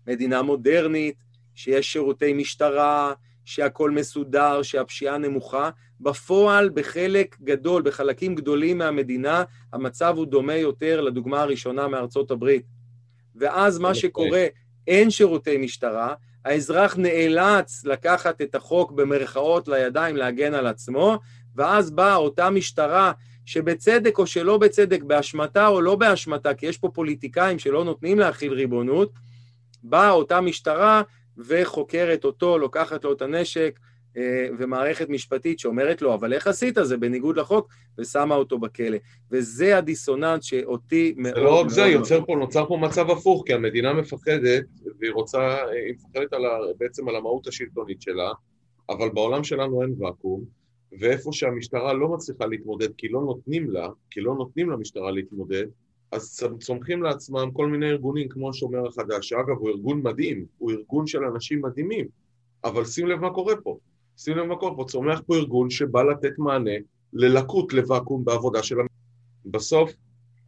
מדינה 0.07 0.41
מודרנית, 0.41 1.15
שיש 1.55 1.93
שירותי 1.93 2.33
משטרה, 2.33 3.13
שהכל 3.45 3.91
מסודר, 3.91 4.61
שהפשיעה 4.61 5.17
נמוכה. 5.17 5.69
בפועל, 5.99 6.69
בחלק 6.69 7.37
גדול, 7.41 7.81
בחלקים 7.81 8.35
גדולים 8.35 8.77
מהמדינה, 8.77 9.43
המצב 9.73 10.13
הוא 10.17 10.25
דומה 10.25 10.55
יותר 10.55 11.01
לדוגמה 11.01 11.41
הראשונה 11.41 11.87
מארצות 11.87 12.31
הברית. 12.31 12.65
ואז 13.35 13.79
מה 13.79 13.95
שקורה, 13.95 14.45
אין 14.87 15.09
שירותי 15.09 15.57
משטרה, 15.57 16.15
האזרח 16.45 16.97
נאלץ 16.97 17.85
לקחת 17.85 18.41
את 18.41 18.55
החוק 18.55 18.91
במרכאות 18.91 19.67
לידיים 19.67 20.17
להגן 20.17 20.53
על 20.53 20.67
עצמו, 20.67 21.19
ואז 21.55 21.91
באה 21.91 22.15
אותה 22.15 22.49
משטרה 22.49 23.11
שבצדק 23.45 24.17
או 24.17 24.27
שלא 24.27 24.57
בצדק, 24.57 25.03
באשמתה 25.03 25.67
או 25.67 25.81
לא 25.81 25.95
באשמתה, 25.95 26.53
כי 26.53 26.65
יש 26.65 26.77
פה 26.77 26.89
פוליטיקאים 26.89 27.59
שלא 27.59 27.83
נותנים 27.83 28.19
להכיל 28.19 28.53
ריבונות, 28.53 29.11
באה 29.83 30.11
אותה 30.11 30.41
משטרה 30.41 31.01
וחוקרת 31.37 32.25
אותו, 32.25 32.57
לוקחת 32.57 33.03
לו 33.03 33.13
את 33.13 33.21
הנשק, 33.21 33.79
ומערכת 34.59 35.09
משפטית 35.09 35.59
שאומרת 35.59 36.01
לו, 36.01 36.13
אבל 36.13 36.33
איך 36.33 36.47
עשית? 36.47 36.77
זה 36.81 36.97
בניגוד 36.97 37.37
לחוק, 37.37 37.69
ושמה 37.97 38.35
אותו 38.35 38.59
בכלא. 38.59 38.97
וזה 39.31 39.77
הדיסוננס 39.77 40.43
שאותי 40.43 41.13
מאוד... 41.17 41.35
זה 41.35 41.41
לא 41.41 41.61
רק 41.61 41.69
זה, 41.69 41.81
יוצר 41.81 42.25
פה, 42.25 42.35
נוצר 42.35 42.65
פה 42.67 42.77
מצב 42.77 43.09
הפוך, 43.09 43.43
כי 43.45 43.53
המדינה 43.53 43.93
מפחדת, 43.93 44.63
והיא 44.99 45.11
רוצה, 45.13 45.65
היא 45.65 45.93
מפחדת 45.93 46.33
על 46.33 46.45
ה, 46.45 46.57
בעצם 46.77 47.09
על 47.09 47.15
המהות 47.15 47.47
השלטונית 47.47 48.01
שלה, 48.01 48.31
אבל 48.89 49.09
בעולם 49.09 49.43
שלנו 49.43 49.81
אין 49.81 49.95
ואקום, 49.99 50.43
ואיפה 50.99 51.29
שהמשטרה 51.33 51.93
לא 51.93 52.07
מצליחה 52.07 52.45
להתמודד 52.45 52.89
כי 52.97 53.09
לא 53.09 53.21
נותנים 53.21 53.69
לה, 53.69 53.89
כי 54.09 54.21
לא 54.21 54.35
נותנים 54.35 54.69
למשטרה 54.69 55.11
להתמודד, 55.11 55.65
אז 56.11 56.41
צומחים 56.59 57.03
לעצמם 57.03 57.49
כל 57.53 57.67
מיני 57.67 57.89
ארגונים 57.89 58.29
כמו 58.29 58.49
השומר 58.49 58.87
החדש, 58.87 59.29
שאגב 59.29 59.57
הוא 59.59 59.69
ארגון 59.69 60.01
מדהים, 60.03 60.45
הוא 60.57 60.71
ארגון 60.71 61.07
של 61.07 61.23
אנשים 61.23 61.61
מדהימים, 61.61 62.07
אבל 62.63 62.85
שים 62.85 63.07
לב 63.07 63.19
מה 63.19 63.29
קורה 63.29 63.55
פה. 63.55 63.77
שים 64.23 64.37
לב 64.37 64.45
מה 64.45 64.55
קורה 64.55 64.75
פה, 64.75 64.85
צומח 64.87 65.21
פה 65.27 65.35
ארגון 65.35 65.69
שבא 65.69 66.03
לתת 66.03 66.39
מענה 66.39 66.71
ללקות, 67.13 67.73
לוואקום 67.73 68.25
בעבודה 68.25 68.63
של 68.63 68.75
המדינה. 68.75 68.99
בסוף 69.45 69.91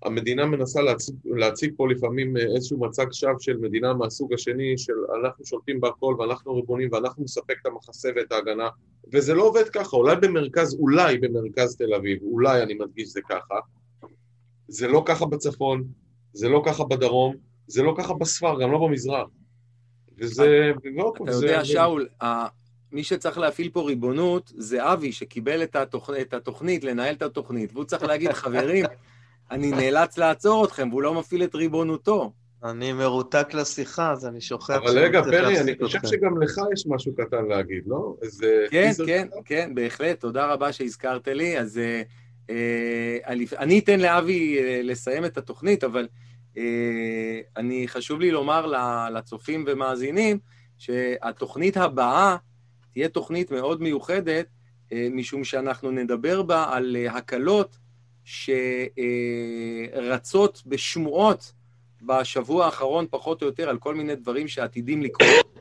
המדינה 0.03 0.45
מנסה 0.45 0.81
להציג, 0.81 1.15
להציג 1.25 1.73
פה 1.77 1.87
לפעמים 1.87 2.37
איזשהו 2.37 2.79
מצג 2.79 3.05
שווא 3.11 3.39
של 3.39 3.57
מדינה 3.57 3.93
מהסוג 3.93 4.33
השני, 4.33 4.77
של 4.77 4.93
אנחנו 5.21 5.45
שולטים 5.45 5.81
בהכל 5.81 6.15
ואנחנו 6.19 6.55
ריבונים 6.55 6.89
ואנחנו 6.91 7.23
נספק 7.23 7.55
את 7.61 7.65
המחסה 7.65 8.09
ואת 8.15 8.31
ההגנה, 8.31 8.69
וזה 9.13 9.33
לא 9.33 9.43
עובד 9.43 9.69
ככה, 9.69 9.97
אולי 9.97 10.15
במרכז, 10.15 10.75
אולי 10.79 11.17
במרכז 11.17 11.75
תל 11.75 11.93
אביב, 11.93 12.19
אולי 12.23 12.63
אני 12.63 12.73
מדגיש 12.73 13.09
זה 13.09 13.21
ככה, 13.29 13.55
זה 14.67 14.87
לא 14.87 15.03
ככה 15.05 15.25
בצפון, 15.25 15.83
זה 16.33 16.49
לא 16.49 16.63
ככה 16.65 16.83
בדרום, 16.83 17.35
זה 17.67 17.83
לא 17.83 17.95
ככה 17.97 18.13
בספר, 18.13 18.61
גם 18.61 18.71
לא 18.71 18.87
במזרח. 18.87 19.27
וזה... 20.17 20.71
אתה 21.23 21.31
יודע, 21.31 21.65
שאול, 21.65 22.07
מי 22.93 23.03
שצריך 23.03 23.37
להפעיל 23.37 23.69
פה 23.69 23.81
ריבונות 23.81 24.51
זה 24.55 24.93
אבי, 24.93 25.11
שקיבל 25.11 25.63
את, 25.63 25.75
התוכ... 25.75 26.09
את 26.21 26.33
התוכנית, 26.33 26.83
לנהל 26.83 27.15
את 27.15 27.21
התוכנית, 27.21 27.73
והוא 27.73 27.83
צריך 27.83 28.03
להגיד, 28.03 28.31
חברים, 28.43 28.85
אני 29.51 29.71
נאלץ 29.71 30.17
לעצור 30.17 30.65
אתכם, 30.65 30.89
והוא 30.91 31.01
לא 31.01 31.13
מפעיל 31.13 31.43
את 31.43 31.55
ריבונותו. 31.55 32.31
אני 32.63 32.93
מרותק 32.93 33.53
לשיחה, 33.53 34.11
אז 34.11 34.25
אני 34.25 34.41
שוכח... 34.41 34.69
אבל 34.69 34.99
רגע, 34.99 35.23
פרי, 35.23 35.59
אני 35.59 35.73
חושב 35.81 35.99
שגם 36.05 36.41
לך 36.41 36.57
יש 36.73 36.83
משהו 36.87 37.15
קטן 37.15 37.45
להגיד, 37.45 37.83
לא? 37.87 38.15
איזה... 38.21 38.65
כן, 38.71 38.91
כן, 39.05 39.27
כן, 39.45 39.71
בהחלט, 39.75 40.19
תודה 40.19 40.45
רבה 40.45 40.73
שהזכרת 40.73 41.27
לי. 41.27 41.59
אז 41.59 41.79
uh, 42.47 42.51
אני 43.57 43.79
אתן 43.79 43.99
לאבי 43.99 44.57
uh, 44.57 44.83
לסיים 44.83 45.25
את 45.25 45.37
התוכנית, 45.37 45.83
אבל 45.83 46.07
uh, 46.55 46.57
אני, 47.57 47.87
חשוב 47.87 48.19
לי 48.19 48.31
לומר 48.31 48.65
לצופים 49.13 49.65
ומאזינים, 49.67 50.39
שהתוכנית 50.77 51.77
הבאה, 51.77 52.37
תהיה 52.93 53.09
תוכנית 53.09 53.51
מאוד 53.51 53.81
מיוחדת, 53.81 54.45
אה, 54.91 55.07
משום 55.11 55.43
שאנחנו 55.43 55.91
נדבר 55.91 56.41
בה 56.41 56.69
על 56.71 56.95
אה, 56.99 57.15
הקלות 57.15 57.77
שרצות 59.93 60.63
בשמועות 60.65 61.53
בשבוע 62.01 62.65
האחרון, 62.65 63.05
פחות 63.09 63.41
או 63.41 63.47
יותר, 63.47 63.69
על 63.69 63.77
כל 63.77 63.95
מיני 63.95 64.15
דברים 64.15 64.47
שעתידים 64.47 65.03
לקרות. 65.03 65.59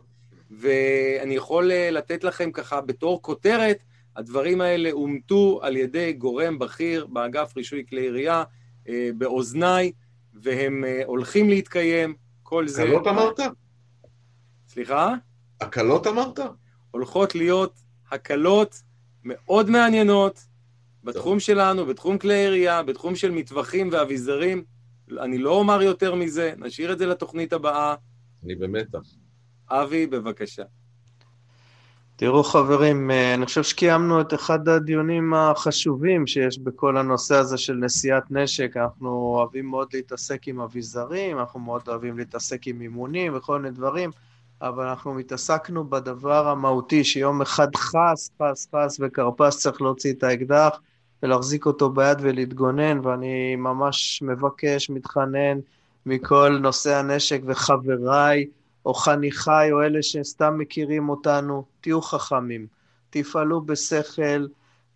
ואני 0.50 1.34
יכול 1.34 1.72
אה, 1.72 1.90
לתת 1.90 2.24
לכם 2.24 2.52
ככה 2.52 2.80
בתור 2.80 3.22
כותרת, 3.22 3.78
הדברים 4.16 4.60
האלה 4.60 4.90
אומתו 4.92 5.60
על 5.62 5.76
ידי 5.76 6.12
גורם 6.12 6.58
בכיר 6.58 7.06
באגף 7.06 7.56
רישוי 7.56 7.84
כלי 7.88 8.00
ירייה, 8.00 8.44
באוזניי, 9.18 9.92
והם 10.34 10.84
הולכים 11.06 11.48
להתקיים, 11.48 12.14
כל 12.42 12.68
זה... 12.68 12.82
הקלות 12.82 13.06
אמרת? 13.06 13.40
סליחה? 14.68 15.14
הקלות 15.60 16.06
אמרת? 16.06 16.38
הולכות 16.92 17.34
להיות 17.34 17.74
הקלות 18.10 18.82
מאוד 19.24 19.70
מעניינות 19.70 20.46
בתחום 21.04 21.40
שלנו, 21.40 21.86
בתחום 21.86 22.18
כלי 22.18 22.34
ירייה, 22.34 22.82
בתחום 22.82 23.16
של 23.16 23.30
מטווחים 23.30 23.88
ואביזרים. 23.92 24.64
אני 25.20 25.38
לא 25.38 25.50
אומר 25.50 25.82
יותר 25.82 26.14
מזה, 26.14 26.52
נשאיר 26.58 26.92
את 26.92 26.98
זה 26.98 27.06
לתוכנית 27.06 27.52
הבאה. 27.52 27.94
אני 28.44 28.54
במתח. 28.54 29.00
אבי, 29.70 30.06
בבקשה. 30.06 30.62
תראו 32.16 32.44
חברים, 32.44 33.10
אה, 33.10 33.34
אני 33.34 33.46
חושב 33.46 33.62
שקיימנו 33.62 34.20
את 34.20 34.34
אחד 34.34 34.68
הדיונים 34.68 35.34
החשובים 35.34 36.26
שיש 36.26 36.58
בכל 36.58 36.96
הנושא 36.96 37.34
הזה 37.34 37.58
של 37.58 37.74
נשיאת 37.74 38.22
נשק. 38.30 38.76
אנחנו 38.76 39.08
אוהבים 39.08 39.66
מאוד 39.66 39.88
להתעסק 39.92 40.48
עם 40.48 40.60
אביזרים, 40.60 41.38
אנחנו 41.38 41.60
מאוד 41.60 41.82
אוהבים 41.88 42.18
להתעסק 42.18 42.66
עם 42.66 42.80
אימונים 42.80 43.36
וכל 43.36 43.60
מיני 43.60 43.74
דברים. 43.74 44.10
אבל 44.62 44.86
אנחנו 44.86 45.14
מתעסקנו 45.14 45.90
בדבר 45.90 46.48
המהותי, 46.48 47.04
שיום 47.04 47.42
אחד 47.42 47.76
חס, 47.76 48.30
חס, 48.42 48.68
חס 48.74 48.96
וכרפס 49.00 49.58
צריך 49.58 49.82
להוציא 49.82 50.12
את 50.12 50.22
האקדח 50.22 50.80
ולהחזיק 51.22 51.66
אותו 51.66 51.90
ביד 51.90 52.18
ולהתגונן, 52.20 53.06
ואני 53.06 53.56
ממש 53.56 54.22
מבקש, 54.22 54.90
מתחנן 54.90 55.58
מכל 56.06 56.58
נושאי 56.60 56.94
הנשק 56.94 57.40
וחבריי, 57.46 58.46
או 58.86 58.94
חניכיי, 58.94 59.72
או 59.72 59.82
אלה 59.82 60.02
שסתם 60.02 60.58
מכירים 60.58 61.08
אותנו, 61.08 61.64
תהיו 61.80 62.02
חכמים, 62.02 62.66
תפעלו 63.10 63.60
בשכל 63.60 64.46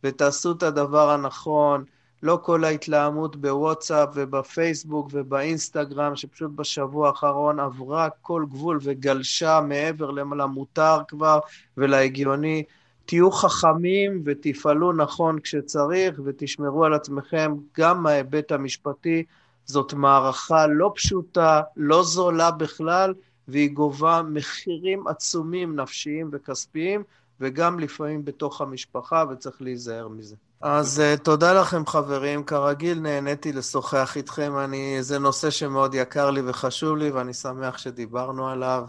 ותעשו 0.05 0.53
את 0.53 0.63
הדבר 0.63 1.11
הנכון. 1.11 1.85
לא 2.23 2.39
כל 2.43 2.65
ההתלהמות 2.65 3.37
בוואטסאפ 3.37 4.09
ובפייסבוק 4.15 5.11
ובאינסטגרם, 5.13 6.17
שפשוט 6.17 6.51
בשבוע 6.55 7.09
האחרון 7.09 7.61
עברה 7.61 8.09
כל 8.23 8.45
גבול 8.51 8.79
וגלשה 8.83 9.61
מעבר 9.61 10.11
למותר 10.11 10.99
כבר 11.09 11.39
ולהגיוני. 11.77 12.63
תהיו 13.05 13.31
חכמים 13.31 14.23
ותפעלו 14.25 14.93
נכון 14.93 15.41
כשצריך 15.41 16.21
ותשמרו 16.25 16.85
על 16.85 16.95
עצמכם 16.95 17.55
גם 17.79 18.03
מההיבט 18.03 18.53
המשפטי. 18.53 19.25
זאת 19.65 19.93
מערכה 19.93 20.67
לא 20.67 20.93
פשוטה, 20.95 21.63
לא 21.77 22.03
זולה 22.03 22.51
בכלל, 22.51 23.15
והיא 23.49 23.71
גובה 23.71 24.23
מחירים 24.23 25.07
עצומים 25.07 25.77
נפשיים 25.77 26.31
וכספיים, 26.33 27.03
וגם 27.41 27.81
לפעמים 27.81 28.25
בתוך 28.25 28.61
המשפחה, 28.61 29.25
וצריך 29.31 29.63
להיזהר 29.63 30.09
מזה. 30.09 30.37
אז 30.69 31.03
uh, 31.03 31.23
תודה 31.23 31.61
לכם, 31.61 31.87
חברים. 31.87 32.45
כרגיל, 32.45 33.01
נהניתי 33.01 33.53
לשוחח 33.53 34.17
איתכם. 34.17 34.59
אני, 34.59 34.97
זה 35.01 35.19
נושא 35.19 35.51
שמאוד 35.51 35.95
יקר 35.95 36.31
לי 36.31 36.43
וחשוב 36.45 36.97
לי, 36.97 37.11
ואני 37.11 37.35
שמח 37.35 37.79
שדיברנו 37.79 38.49
עליו. 38.49 38.85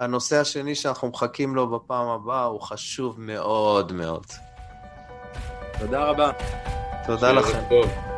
הנושא 0.00 0.40
השני 0.40 0.74
שאנחנו 0.74 1.08
מחכים 1.08 1.54
לו 1.54 1.70
בפעם 1.70 2.08
הבאה 2.08 2.44
הוא 2.44 2.60
חשוב 2.60 3.20
מאוד 3.20 3.92
מאוד. 3.92 4.26
תודה 5.78 6.04
רבה. 6.04 6.30
תודה 7.06 7.32
לכם. 7.32 7.60
טוב. 7.68 8.09